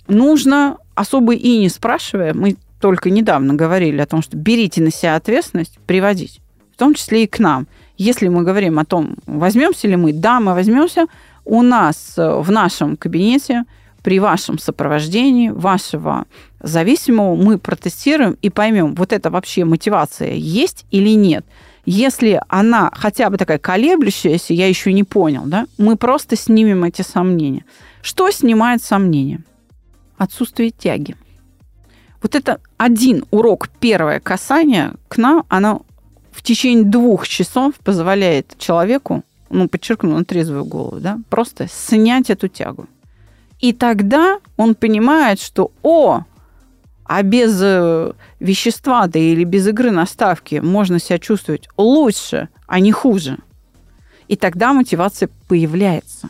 нужно 0.07 0.77
особо 0.95 1.33
и 1.35 1.59
не 1.59 1.69
спрашивая, 1.69 2.33
мы 2.33 2.57
только 2.79 3.09
недавно 3.09 3.53
говорили 3.53 4.01
о 4.01 4.05
том, 4.05 4.21
что 4.21 4.37
берите 4.37 4.81
на 4.81 4.91
себя 4.91 5.15
ответственность, 5.15 5.77
приводить, 5.85 6.41
в 6.73 6.77
том 6.77 6.93
числе 6.93 7.23
и 7.23 7.27
к 7.27 7.39
нам. 7.39 7.67
Если 7.97 8.27
мы 8.27 8.43
говорим 8.43 8.77
о 8.79 8.85
том, 8.85 9.15
возьмемся 9.25 9.87
ли 9.87 9.95
мы, 9.95 10.13
да, 10.13 10.39
мы 10.39 10.53
возьмемся, 10.53 11.07
у 11.45 11.61
нас 11.63 12.13
э, 12.17 12.39
в 12.39 12.51
нашем 12.51 12.97
кабинете 12.97 13.63
при 14.03 14.19
вашем 14.19 14.59
сопровождении 14.59 15.49
вашего 15.49 16.25
зависимого 16.61 17.35
мы 17.35 17.57
протестируем 17.57 18.37
и 18.41 18.49
поймем, 18.49 18.95
вот 18.95 19.11
это 19.11 19.31
вообще 19.31 19.65
мотивация 19.65 20.33
есть 20.33 20.85
или 20.91 21.09
нет. 21.09 21.45
Если 21.89 22.41
она 22.50 22.91
хотя 22.93 23.30
бы 23.30 23.38
такая 23.38 23.60
колеблющаяся, 23.60 24.54
я 24.54 24.67
еще 24.67 24.91
не 24.91 25.06
понял, 25.06 25.43
да, 25.45 25.67
мы 25.78 25.95
просто 25.95 26.36
снимем 26.36 26.84
эти 26.84 27.02
сомнения. 27.02 27.63
Что 28.02 28.30
снимает 28.30 28.84
сомнения? 28.84 29.41
Отсутствие 30.17 30.71
тяги. 30.71 31.15
Вот 32.21 32.36
это 32.36 32.60
один 32.76 33.23
урок, 33.32 33.69
первое 33.80 34.19
касание 34.19 34.95
к 35.08 35.15
нам, 35.15 35.45
оно 35.47 35.84
в 36.34 36.43
течение 36.43 36.84
двух 36.84 37.26
часов 37.26 37.76
позволяет 37.76 38.58
человеку, 38.58 39.23
ну, 39.50 39.69
подчеркну, 39.69 40.17
на 40.17 40.26
трезвую 40.26 40.65
голову, 40.65 41.00
да, 41.00 41.19
просто 41.30 41.69
снять 41.69 42.30
эту 42.30 42.50
тягу. 42.50 42.88
И 43.62 43.71
тогда 43.71 44.39
он 44.58 44.76
понимает, 44.76 45.39
что, 45.39 45.71
о, 45.84 46.23
а 47.07 47.23
без 47.23 47.59
э, 47.61 48.13
вещества, 48.39 49.07
да 49.07 49.19
или 49.19 49.43
без 49.43 49.67
игры 49.67 49.91
на 49.91 50.05
ставке 50.05 50.61
можно 50.61 50.99
себя 50.99 51.19
чувствовать 51.19 51.67
лучше, 51.77 52.49
а 52.67 52.79
не 52.79 52.91
хуже. 52.91 53.37
И 54.27 54.35
тогда 54.35 54.73
мотивация 54.73 55.29
появляется. 55.47 56.29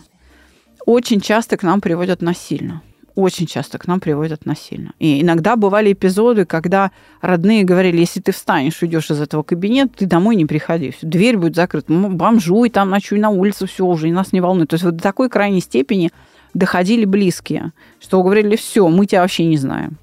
Очень 0.86 1.20
часто 1.20 1.58
к 1.58 1.64
нам 1.64 1.82
приводят 1.82 2.22
насильно 2.22 2.82
очень 3.18 3.48
часто 3.48 3.80
к 3.80 3.88
нам 3.88 4.00
приводят 4.00 4.46
насильно. 4.46 4.94
И 5.00 5.24
иногда 5.24 5.56
бывали 5.56 5.92
эпизоды, 5.92 6.46
когда 6.46 6.92
родные 7.20 7.64
говорили, 7.64 7.98
если 7.98 8.20
ты 8.20 8.32
встанешь, 8.32 8.80
уйдешь 8.84 9.10
из 9.10 9.20
этого 9.20 9.42
кабинета, 9.42 9.92
ты 9.98 10.06
домой 10.06 10.36
не 10.36 10.46
приходи. 10.46 10.94
Дверь 11.02 11.38
будет 11.38 11.56
закрыта. 11.56 11.92
Бомжуй 11.92 12.70
там, 12.70 12.92
ночуй 12.92 13.18
на 13.18 13.30
улице, 13.30 13.66
все 13.66 13.86
уже, 13.86 14.08
и 14.08 14.12
нас 14.12 14.34
не 14.34 14.40
волнует. 14.40 14.70
То 14.70 14.76
есть 14.76 14.84
вот 14.84 14.98
до 14.98 15.04
такой 15.04 15.30
крайней 15.30 15.62
степени 15.62 16.12
доходили 16.54 17.06
близкие, 17.06 17.72
что 18.00 18.22
говорили, 18.22 18.56
все, 18.56 18.88
мы 18.88 19.08
тебя 19.08 19.22
вообще 19.22 19.46
не 19.46 19.58
знаем. 19.58 19.98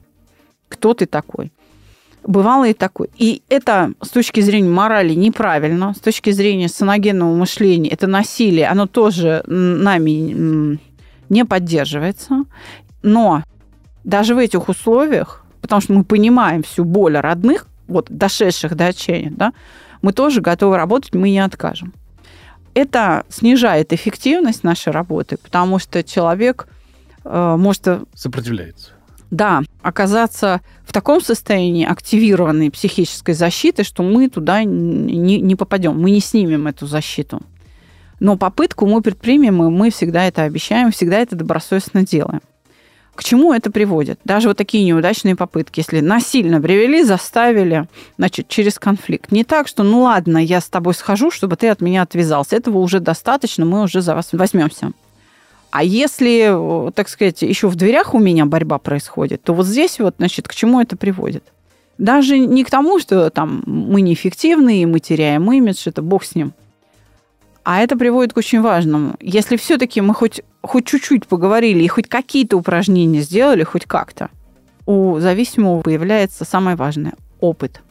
Кто 0.75 0.93
ты 0.93 1.07
такой? 1.07 1.53
Бывало 2.27 2.69
и 2.69 2.75
такое. 2.75 3.09
И 3.17 3.43
это 3.49 3.93
с 4.03 4.09
точки 4.09 4.41
зрения 4.41 4.69
морали 4.69 5.15
неправильно, 5.15 5.95
с 5.95 6.01
точки 6.01 6.31
зрения 6.31 6.69
саногенного 6.69 7.37
мышления, 7.37 7.91
это 7.91 8.09
насилие, 8.09 8.67
оно 8.67 8.87
тоже 8.87 9.45
нами 9.47 10.79
не 11.29 11.45
поддерживается. 11.45 12.45
Но 13.03 13.45
даже 14.03 14.35
в 14.35 14.39
этих 14.39 14.69
условиях, 14.69 15.45
потому 15.61 15.81
что 15.81 15.93
мы 15.93 16.03
понимаем 16.03 16.65
всю 16.65 16.85
боль 16.85 17.17
родных, 17.17 17.67
вот 17.87 18.07
дошедших 18.09 18.75
до 18.75 18.87
отчаяния, 18.87 19.33
да, 19.37 19.53
мы 20.03 20.13
тоже 20.13 20.41
готовы 20.41 20.77
работать, 20.77 21.15
мы 21.15 21.31
не 21.31 21.39
откажем. 21.39 21.93
Это 22.75 23.25
снижает 23.29 23.93
эффективность 23.93 24.65
нашей 24.65 24.93
работы, 24.93 25.37
потому 25.37 25.79
что 25.79 26.03
человек 26.03 26.67
э, 27.25 27.57
может... 27.57 27.87
Сопротивляется. 28.15 28.94
Да, 29.35 29.63
оказаться 29.83 30.61
в 30.87 30.93
таком 30.93 31.21
состоянии 31.21 31.85
активированной 31.85 32.71
психической 32.71 33.35
защиты, 33.35 33.83
что 33.83 34.05
мы 34.05 34.29
туда 34.29 34.63
не, 34.63 35.41
не 35.41 35.57
попадем, 35.57 36.01
мы 36.01 36.13
не 36.13 36.21
снимем 36.21 36.69
эту 36.69 36.87
защиту. 36.87 37.43
Но 38.21 38.37
попытку 38.37 38.87
мы 38.87 39.03
предпримем, 39.03 39.61
и 39.65 39.71
мы 39.71 39.91
всегда 39.91 40.25
это 40.25 40.43
обещаем, 40.43 40.93
всегда 40.93 41.19
это 41.19 41.35
добросовестно 41.35 42.07
делаем. 42.07 42.43
К 43.17 43.25
чему 43.25 43.53
это 43.53 43.73
приводит? 43.73 44.21
Даже 44.25 44.47
вот 44.47 44.57
такие 44.57 44.85
неудачные 44.85 45.35
попытки, 45.35 45.81
если 45.81 45.99
насильно 45.99 46.61
привели, 46.61 47.03
заставили, 47.03 47.89
значит, 48.17 48.47
через 48.47 48.79
конфликт. 48.79 49.33
Не 49.33 49.43
так, 49.43 49.67
что, 49.67 49.83
ну 49.83 50.03
ладно, 50.03 50.39
я 50.39 50.61
с 50.61 50.69
тобой 50.69 50.95
схожу, 50.95 51.33
чтобы 51.33 51.57
ты 51.57 51.71
от 51.71 51.81
меня 51.81 52.03
отвязался. 52.03 52.55
Этого 52.55 52.79
уже 52.79 53.01
достаточно, 53.01 53.65
мы 53.65 53.83
уже 53.83 54.01
за 54.01 54.15
вас 54.15 54.29
возьмемся. 54.31 54.93
А 55.75 55.83
если, 55.83 56.93
так 56.93 57.09
сказать, 57.09 57.43
еще 57.43 57.67
в 57.67 57.75
дверях 57.75 58.15
у 58.15 58.21
меня 58.21 58.47
борьба 58.47 58.79
происходит, 58.79 59.43
то 59.43 59.53
вот 59.55 59.67
здесь 59.67 59.99
вот, 59.99 60.15
значит, 60.19 60.47
к 60.47 60.55
чему 60.55 60.81
это 60.81 60.97
приводит? 60.97 61.43
Даже 61.99 62.39
не 62.39 62.63
к 62.63 62.71
тому, 62.71 63.01
что 63.01 63.29
там 63.31 63.65
мы 63.67 64.01
неэффективны, 64.01 64.83
и 64.83 64.87
мы 64.87 65.01
теряем 65.01 65.53
имидж, 65.53 65.83
это 65.87 66.01
бог 66.01 66.23
с 66.23 66.37
ним. 66.37 66.53
А 67.65 67.81
это 67.81 67.99
приводит 67.99 68.35
к 68.35 68.37
очень 68.37 68.61
важному. 68.61 69.17
Если 69.19 69.57
все-таки 69.57 70.01
мы 70.01 70.15
хоть, 70.15 70.43
хоть 70.63 70.87
чуть-чуть 70.87 71.27
поговорили 71.27 71.83
и 71.83 71.89
хоть 71.89 72.09
какие-то 72.09 72.57
упражнения 72.57 73.23
сделали, 73.23 73.65
хоть 73.65 73.85
как-то, 73.85 74.31
у 74.87 75.19
зависимого 75.19 75.81
появляется 75.81 76.45
самое 76.45 76.77
важное– 76.77 77.15
опыт. 77.41 77.83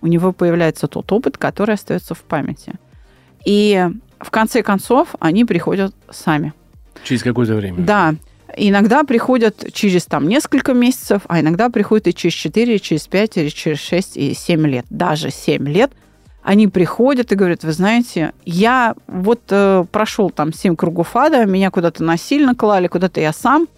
У 0.00 0.06
него 0.06 0.32
появляется 0.32 0.86
тот 0.86 1.12
опыт, 1.12 1.36
который 1.36 1.74
остается 1.74 2.14
в 2.14 2.22
памяти. 2.22 2.76
И 3.44 3.90
в 4.18 4.30
конце 4.30 4.62
концов 4.62 5.14
они 5.20 5.44
приходят 5.44 5.94
сами. 6.08 6.54
Через 7.04 7.22
какое-то 7.22 7.54
время. 7.54 7.78
Да. 7.78 8.14
Иногда 8.56 9.04
приходят 9.04 9.72
через 9.72 10.06
там 10.06 10.26
несколько 10.28 10.74
месяцев, 10.74 11.22
а 11.28 11.40
иногда 11.40 11.70
приходят 11.70 12.08
и 12.08 12.14
через 12.14 12.34
4, 12.34 12.76
и 12.76 12.80
через 12.80 13.06
5, 13.06 13.36
или 13.36 13.48
через 13.48 13.78
6, 13.78 14.16
и 14.16 14.34
7 14.34 14.66
лет. 14.66 14.86
Даже 14.90 15.30
7 15.30 15.68
лет– 15.68 15.92
они 16.42 16.68
приходят 16.68 17.32
и 17.32 17.34
говорят, 17.34 17.64
вы 17.64 17.72
знаете, 17.72 18.32
я 18.44 18.94
вот 19.06 19.40
э, 19.50 19.84
прошел 19.90 20.30
там 20.30 20.52
семь 20.52 20.74
кругов 20.74 21.14
ада, 21.14 21.44
меня 21.44 21.70
куда-то 21.70 22.02
насильно 22.02 22.54
клали, 22.54 22.86
куда-то 22.86 23.20
я 23.20 23.32
сам 23.32 23.68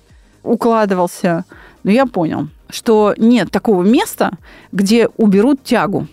укладывался, 0.44 1.44
но 1.82 1.90
я 1.90 2.06
понял, 2.06 2.48
что 2.70 3.14
нет 3.16 3.50
такого 3.50 3.82
места, 3.82 4.32
где 4.70 5.08
уберут 5.16 5.64
тягу. 5.64 6.06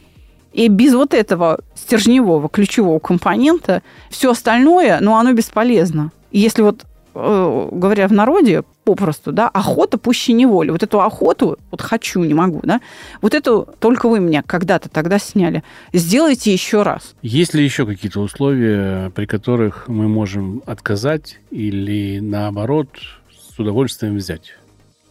И 0.51 0.67
без 0.67 0.95
вот 0.95 1.13
этого 1.13 1.59
стержневого 1.75 2.49
ключевого 2.49 2.97
компонента 2.97 3.83
все 4.09 4.31
остальное, 4.31 4.99
ну, 5.01 5.15
оно 5.15 5.33
бесполезно. 5.33 6.11
Если 6.31 6.63
вот 6.63 6.85
говоря 7.13 8.07
в 8.07 8.11
народе, 8.11 8.63
попросту, 8.83 9.31
да, 9.31 9.47
охота 9.47 9.97
пуще 9.97 10.33
неволи. 10.33 10.71
Вот 10.71 10.83
эту 10.83 11.01
охоту, 11.01 11.57
вот 11.71 11.81
хочу, 11.81 12.23
не 12.23 12.33
могу, 12.33 12.61
да, 12.63 12.81
вот 13.21 13.33
эту 13.33 13.67
только 13.79 14.09
вы 14.09 14.19
меня 14.19 14.41
когда-то 14.41 14.89
тогда 14.89 15.19
сняли. 15.19 15.63
Сделайте 15.93 16.51
еще 16.53 16.83
раз. 16.83 17.15
Есть 17.21 17.53
ли 17.53 17.63
еще 17.63 17.85
какие-то 17.85 18.19
условия, 18.19 19.11
при 19.11 19.25
которых 19.25 19.87
мы 19.87 20.07
можем 20.07 20.61
отказать 20.65 21.39
или, 21.51 22.19
наоборот, 22.19 22.89
с 23.31 23.59
удовольствием 23.59 24.15
взять? 24.15 24.55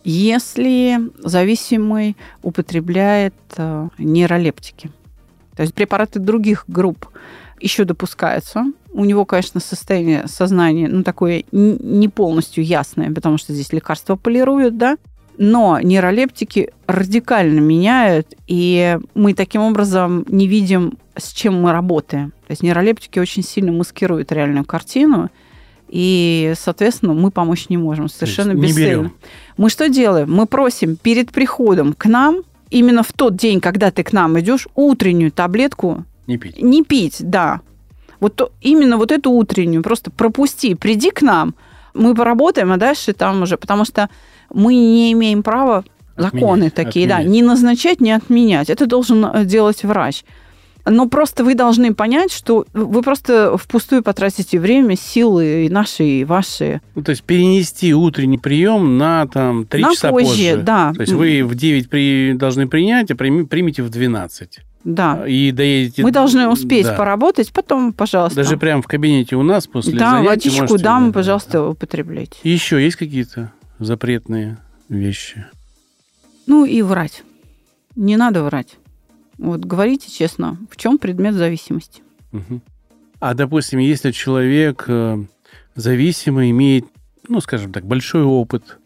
Если 0.04 0.98
зависимый 1.18 2.16
употребляет 2.42 3.34
э, 3.56 3.88
нейролептики, 3.98 4.90
то 5.54 5.62
есть 5.62 5.74
препараты 5.74 6.20
других 6.20 6.64
групп 6.68 7.08
еще 7.60 7.84
допускаются, 7.84 8.64
у 8.92 9.04
него, 9.04 9.24
конечно, 9.24 9.60
состояние 9.60 10.26
сознания, 10.26 10.88
ну, 10.88 11.02
такое 11.02 11.44
не 11.52 12.08
полностью 12.08 12.64
ясное, 12.64 13.12
потому 13.12 13.38
что 13.38 13.52
здесь 13.52 13.72
лекарства 13.72 14.16
полируют, 14.16 14.76
да, 14.76 14.96
но 15.36 15.78
нейролептики 15.80 16.72
радикально 16.86 17.60
меняют, 17.60 18.34
и 18.46 18.98
мы 19.14 19.34
таким 19.34 19.62
образом 19.62 20.24
не 20.28 20.48
видим, 20.48 20.98
с 21.16 21.32
чем 21.32 21.62
мы 21.62 21.72
работаем. 21.72 22.30
То 22.46 22.50
есть 22.50 22.62
нейролептики 22.62 23.18
очень 23.18 23.44
сильно 23.44 23.70
маскируют 23.70 24.32
реальную 24.32 24.64
картину, 24.64 25.30
и, 25.88 26.52
соответственно, 26.58 27.14
мы 27.14 27.30
помочь 27.30 27.68
не 27.68 27.76
можем. 27.76 28.08
Совершенно 28.08 28.52
не 28.52 28.62
бесцельно. 28.62 29.02
Берем. 29.02 29.12
Мы 29.56 29.70
что 29.70 29.88
делаем? 29.88 30.30
Мы 30.30 30.46
просим 30.46 30.96
перед 30.96 31.30
приходом 31.30 31.94
к 31.94 32.06
нам, 32.06 32.42
именно 32.70 33.02
в 33.02 33.12
тот 33.12 33.36
день, 33.36 33.60
когда 33.60 33.90
ты 33.90 34.02
к 34.02 34.12
нам 34.12 34.38
идешь, 34.38 34.68
утреннюю 34.74 35.32
таблетку 35.32 36.04
не 36.28 36.38
пить. 36.38 36.62
Не 36.62 36.84
пить, 36.84 37.16
да. 37.20 37.60
Вот 38.20 38.36
то, 38.36 38.52
именно 38.60 38.96
вот 38.96 39.10
эту 39.10 39.30
утреннюю 39.30 39.82
просто 39.82 40.10
пропусти, 40.10 40.74
приди 40.74 41.10
к 41.10 41.22
нам, 41.22 41.54
мы 41.94 42.14
поработаем, 42.14 42.72
а 42.72 42.76
дальше 42.76 43.12
там 43.12 43.42
уже, 43.42 43.56
потому 43.56 43.84
что 43.84 44.08
мы 44.52 44.74
не 44.74 45.12
имеем 45.12 45.42
права 45.42 45.84
законы 46.16 46.66
отменять, 46.66 46.74
такие, 46.74 47.06
отменять. 47.06 47.26
да, 47.26 47.30
не 47.30 47.42
назначать, 47.42 48.00
не 48.00 48.12
отменять. 48.12 48.70
Это 48.70 48.86
должен 48.86 49.24
э, 49.24 49.44
делать 49.44 49.82
врач. 49.84 50.24
Но 50.84 51.06
просто 51.08 51.44
вы 51.44 51.54
должны 51.54 51.94
понять, 51.94 52.32
что 52.32 52.66
вы 52.72 53.02
просто 53.02 53.56
впустую 53.58 54.02
потратите 54.02 54.58
время, 54.58 54.96
силы 54.96 55.66
и 55.66 55.68
наши, 55.68 56.04
и 56.04 56.24
ваши. 56.24 56.80
Ну, 56.94 57.02
то 57.02 57.10
есть 57.10 57.22
перенести 57.24 57.92
утренний 57.92 58.38
прием 58.38 58.96
на 58.96 59.26
там 59.26 59.66
3 59.66 59.82
на 59.82 59.94
часа 59.94 60.10
позже, 60.10 60.28
позже. 60.28 60.56
Да. 60.62 60.92
То 60.94 61.02
есть 61.02 61.12
вы 61.12 61.44
в 61.44 61.54
9 61.54 61.90
при, 61.90 62.32
должны 62.34 62.68
принять, 62.68 63.10
а 63.10 63.16
примите 63.16 63.82
в 63.82 63.90
12. 63.90 64.60
Да. 64.88 65.28
И 65.28 65.52
доедете... 65.52 66.02
Мы 66.02 66.10
должны 66.10 66.48
успеть 66.48 66.86
да. 66.86 66.94
поработать, 66.94 67.52
потом, 67.52 67.92
пожалуйста. 67.92 68.36
Даже 68.36 68.56
прямо 68.56 68.80
в 68.80 68.86
кабинете 68.86 69.36
у 69.36 69.42
нас 69.42 69.66
после 69.66 69.98
да, 69.98 70.12
занятий 70.12 70.28
водичку 70.28 70.60
можете... 70.62 70.84
дам, 70.84 71.12
пожалуйста, 71.12 71.52
да. 71.52 71.68
употребляйте. 71.68 72.38
еще 72.42 72.82
есть 72.82 72.96
какие-то 72.96 73.52
запретные 73.78 74.56
вещи? 74.88 75.44
Ну 76.46 76.64
и 76.64 76.80
врать. 76.80 77.22
Не 77.96 78.16
надо 78.16 78.42
врать. 78.42 78.76
Вот 79.36 79.60
говорите 79.60 80.10
честно, 80.10 80.56
в 80.70 80.78
чем 80.78 80.96
предмет 80.96 81.34
зависимости. 81.34 82.02
Угу. 82.32 82.62
А, 83.20 83.34
допустим, 83.34 83.80
если 83.80 84.10
человек 84.10 84.84
э, 84.88 85.22
зависимый 85.74 86.50
имеет, 86.50 86.86
ну, 87.28 87.42
скажем 87.42 87.74
так, 87.74 87.84
большой 87.84 88.22
опыт 88.22 88.78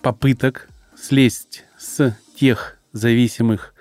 попыток 0.00 0.70
слезть 0.96 1.64
с 1.76 2.16
тех 2.34 2.78
зависимых 2.92 3.74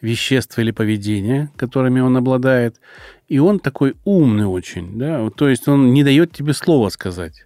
веществ 0.00 0.58
или 0.58 0.70
поведения, 0.70 1.50
которыми 1.56 2.00
он 2.00 2.16
обладает, 2.16 2.80
и 3.28 3.38
он 3.38 3.58
такой 3.58 3.96
умный 4.04 4.46
очень, 4.46 4.98
да, 4.98 5.30
то 5.30 5.48
есть 5.48 5.68
он 5.68 5.92
не 5.92 6.04
дает 6.04 6.32
тебе 6.32 6.52
слова 6.54 6.88
сказать. 6.90 7.44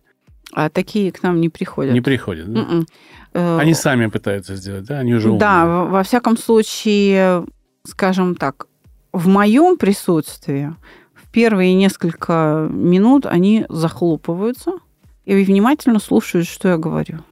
А 0.53 0.69
такие 0.69 1.11
к 1.11 1.23
нам 1.23 1.41
не 1.41 1.49
приходят. 1.49 1.93
Не 1.93 2.01
приходят, 2.01 2.53
да? 2.53 2.61
М-м. 2.61 2.87
Э, 3.33 3.59
Они 3.59 3.75
сами 3.75 4.07
пытаются 4.07 4.55
сделать, 4.55 4.85
да, 4.85 5.01
они 5.01 5.15
уже 5.15 5.29
умные. 5.29 5.41
Да, 5.41 5.85
во 5.85 6.03
всяком 6.05 6.37
случае, 6.39 7.45
скажем 7.85 8.37
так, 8.37 8.69
в 9.13 9.27
моем 9.27 9.77
присутствии 9.77 10.75
в 11.15 11.31
первые 11.33 11.75
несколько 11.75 12.69
минут 12.71 13.27
они 13.27 13.67
захлопываются 13.69 14.73
и 15.25 15.35
внимательно 15.43 15.99
слушают, 15.99 16.47
что 16.47 16.69
я 16.69 16.77
говорю. 16.77 17.25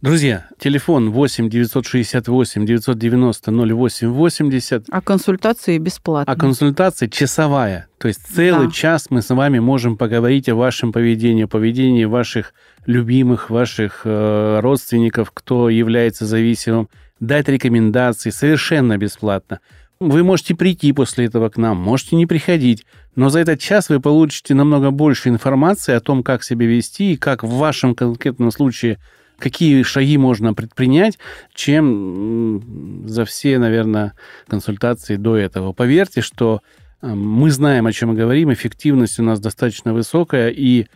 Друзья, 0.00 0.46
телефон 0.60 1.10
8 1.10 1.48
968 1.50 2.64
990 2.66 3.50
08 3.50 4.08
80. 4.08 4.84
А 4.90 5.00
консультации 5.00 5.78
бесплатные. 5.78 6.32
А 6.32 6.38
консультация 6.38 7.08
часовая. 7.08 7.88
То 7.98 8.06
есть 8.06 8.20
целый 8.32 8.68
Да. 8.68 8.72
час 8.72 9.06
мы 9.10 9.22
с 9.22 9.30
вами 9.30 9.58
можем 9.58 9.96
поговорить 9.96 10.48
о 10.48 10.54
вашем 10.54 10.92
поведении, 10.92 11.44
о 11.44 11.48
поведении 11.48 12.04
ваших 12.04 12.54
любимых, 12.86 13.50
ваших 13.50 14.02
э, 14.04 14.60
родственников, 14.60 15.32
кто 15.34 15.68
является 15.68 16.26
зависимым, 16.26 16.88
дать 17.18 17.48
рекомендации 17.48 18.30
совершенно 18.30 18.98
бесплатно. 18.98 19.58
Вы 19.98 20.22
можете 20.22 20.54
прийти 20.54 20.92
после 20.92 21.24
этого 21.24 21.48
к 21.48 21.56
нам, 21.56 21.76
можете 21.76 22.14
не 22.14 22.26
приходить, 22.26 22.86
но 23.16 23.30
за 23.30 23.40
этот 23.40 23.58
час 23.58 23.88
вы 23.88 23.98
получите 23.98 24.54
намного 24.54 24.92
больше 24.92 25.28
информации 25.28 25.92
о 25.92 25.98
том, 25.98 26.22
как 26.22 26.44
себя 26.44 26.66
вести 26.66 27.14
и 27.14 27.16
как 27.16 27.42
в 27.42 27.50
вашем 27.50 27.96
конкретном 27.96 28.52
случае 28.52 28.98
какие 29.38 29.82
шаги 29.82 30.18
можно 30.18 30.52
предпринять, 30.54 31.18
чем 31.54 33.04
за 33.06 33.24
все, 33.24 33.58
наверное, 33.58 34.14
консультации 34.46 35.16
до 35.16 35.36
этого. 35.36 35.72
Поверьте, 35.72 36.20
что 36.20 36.60
э, 37.00 37.08
мы 37.08 37.50
знаем, 37.50 37.86
о 37.86 37.92
чем 37.92 38.10
мы 38.10 38.14
говорим, 38.14 38.52
эффективность 38.52 39.18
у 39.20 39.22
нас 39.22 39.40
достаточно 39.40 39.94
высокая, 39.94 40.50
и 40.50 40.86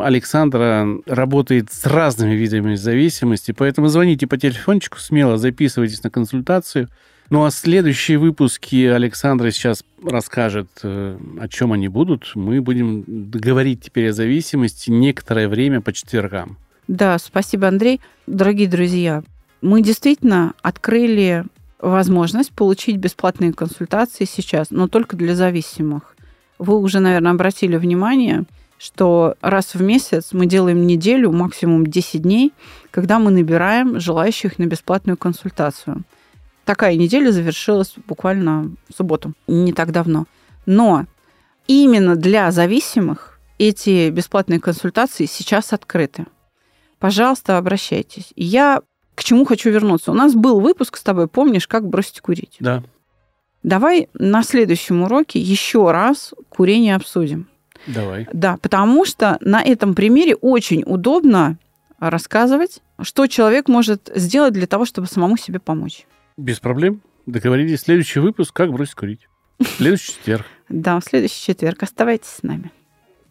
Александра 0.00 0.86
работает 1.06 1.72
с 1.72 1.86
разными 1.86 2.34
видами 2.34 2.74
зависимости, 2.74 3.52
поэтому 3.52 3.88
звоните 3.88 4.26
по 4.26 4.36
телефончику, 4.36 4.98
смело 4.98 5.38
записывайтесь 5.38 6.02
на 6.02 6.10
консультацию. 6.10 6.88
Ну 7.30 7.44
а 7.44 7.50
следующие 7.50 8.18
выпуски 8.18 8.86
Александра 8.86 9.50
сейчас 9.50 9.84
расскажет, 10.04 10.68
э, 10.82 11.18
о 11.40 11.48
чем 11.48 11.72
они 11.72 11.88
будут. 11.88 12.32
Мы 12.34 12.60
будем 12.60 13.04
говорить 13.06 13.82
теперь 13.82 14.10
о 14.10 14.12
зависимости 14.12 14.90
некоторое 14.90 15.48
время 15.48 15.80
по 15.80 15.92
четвергам. 15.92 16.56
Да, 16.88 17.18
спасибо, 17.18 17.66
Андрей. 17.66 18.00
Дорогие 18.28 18.68
друзья, 18.68 19.24
мы 19.60 19.82
действительно 19.82 20.54
открыли 20.62 21.44
возможность 21.80 22.52
получить 22.52 22.96
бесплатные 22.96 23.52
консультации 23.52 24.24
сейчас, 24.24 24.70
но 24.70 24.86
только 24.86 25.16
для 25.16 25.34
зависимых. 25.34 26.16
Вы 26.58 26.78
уже, 26.78 27.00
наверное, 27.00 27.32
обратили 27.32 27.76
внимание, 27.76 28.44
что 28.78 29.34
раз 29.40 29.74
в 29.74 29.82
месяц 29.82 30.28
мы 30.32 30.46
делаем 30.46 30.86
неделю, 30.86 31.32
максимум 31.32 31.86
10 31.86 32.22
дней, 32.22 32.52
когда 32.92 33.18
мы 33.18 33.32
набираем 33.32 33.98
желающих 33.98 34.58
на 34.58 34.66
бесплатную 34.66 35.16
консультацию. 35.16 36.02
Такая 36.64 36.94
неделя 36.94 37.32
завершилась 37.32 37.94
буквально 38.06 38.70
в 38.88 38.96
субботу, 38.96 39.32
не 39.48 39.72
так 39.72 39.90
давно. 39.90 40.26
Но 40.66 41.06
именно 41.66 42.14
для 42.14 42.50
зависимых 42.52 43.40
эти 43.58 44.10
бесплатные 44.10 44.60
консультации 44.60 45.26
сейчас 45.26 45.72
открыты 45.72 46.26
пожалуйста, 46.98 47.58
обращайтесь. 47.58 48.32
Я 48.36 48.82
к 49.14 49.24
чему 49.24 49.44
хочу 49.44 49.70
вернуться? 49.70 50.12
У 50.12 50.14
нас 50.14 50.34
был 50.34 50.60
выпуск 50.60 50.96
с 50.96 51.02
тобой, 51.02 51.26
помнишь, 51.26 51.66
как 51.66 51.88
бросить 51.88 52.20
курить? 52.20 52.56
Да. 52.60 52.82
Давай 53.62 54.08
на 54.14 54.42
следующем 54.42 55.02
уроке 55.02 55.40
еще 55.40 55.90
раз 55.90 56.34
курение 56.50 56.94
обсудим. 56.94 57.48
Давай. 57.86 58.28
Да, 58.32 58.58
потому 58.58 59.04
что 59.04 59.38
на 59.40 59.62
этом 59.62 59.94
примере 59.94 60.34
очень 60.34 60.82
удобно 60.84 61.58
рассказывать, 61.98 62.80
что 63.00 63.26
человек 63.26 63.68
может 63.68 64.10
сделать 64.14 64.52
для 64.52 64.66
того, 64.66 64.84
чтобы 64.84 65.06
самому 65.06 65.36
себе 65.36 65.58
помочь. 65.58 66.06
Без 66.36 66.60
проблем. 66.60 67.00
Договорились. 67.26 67.80
Следующий 67.80 68.20
выпуск 68.20 68.54
«Как 68.54 68.70
бросить 68.70 68.94
курить». 68.94 69.28
Следующий 69.76 70.12
четверг. 70.12 70.46
Да, 70.68 71.00
следующий 71.00 71.40
четверг. 71.42 71.84
Оставайтесь 71.84 72.28
с 72.28 72.42
нами. 72.42 72.72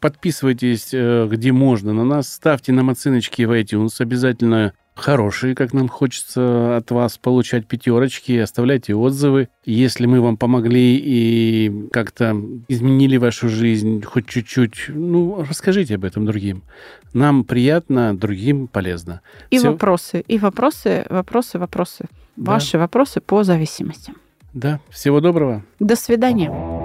Подписывайтесь, 0.06 0.90
э, 0.94 1.28
где 1.32 1.52
можно 1.52 1.92
на 1.92 2.06
нас. 2.06 2.32
Ставьте 2.32 2.72
нам 2.72 2.92
оценочки 2.92 3.42
в 3.42 3.52
iTunes. 3.60 3.90
Обязательно 3.98 4.74
хорошие, 4.94 5.56
как 5.56 5.74
нам 5.74 5.88
хочется 5.88 6.78
от 6.78 6.92
вас 6.92 7.18
получать 7.18 7.66
пятерочки. 7.66 8.38
Оставляйте 8.38 8.94
отзывы. 8.94 9.50
Если 9.66 10.06
мы 10.06 10.22
вам 10.22 10.38
помогли 10.38 10.96
и 10.96 11.90
как-то 11.92 12.40
изменили 12.68 13.18
вашу 13.18 13.50
жизнь 13.50 14.04
хоть 14.04 14.28
чуть-чуть, 14.28 14.90
ну, 14.90 15.44
расскажите 15.50 15.96
об 15.96 16.06
этом 16.06 16.28
другим. 16.28 16.62
Нам 17.14 17.44
приятно, 17.44 18.16
другим 18.16 18.68
полезно. 18.68 19.22
И 19.50 19.58
Всё. 19.58 19.72
вопросы, 19.72 20.24
и 20.28 20.38
вопросы, 20.38 21.04
вопросы, 21.10 21.58
вопросы. 21.58 22.06
Да. 22.36 22.52
Ваши 22.52 22.78
вопросы 22.78 23.22
по 23.22 23.44
зависимости. 23.44 24.14
Да, 24.54 24.80
всего 24.92 25.20
доброго. 25.20 25.64
До 25.80 25.96
свидания. 25.96 26.85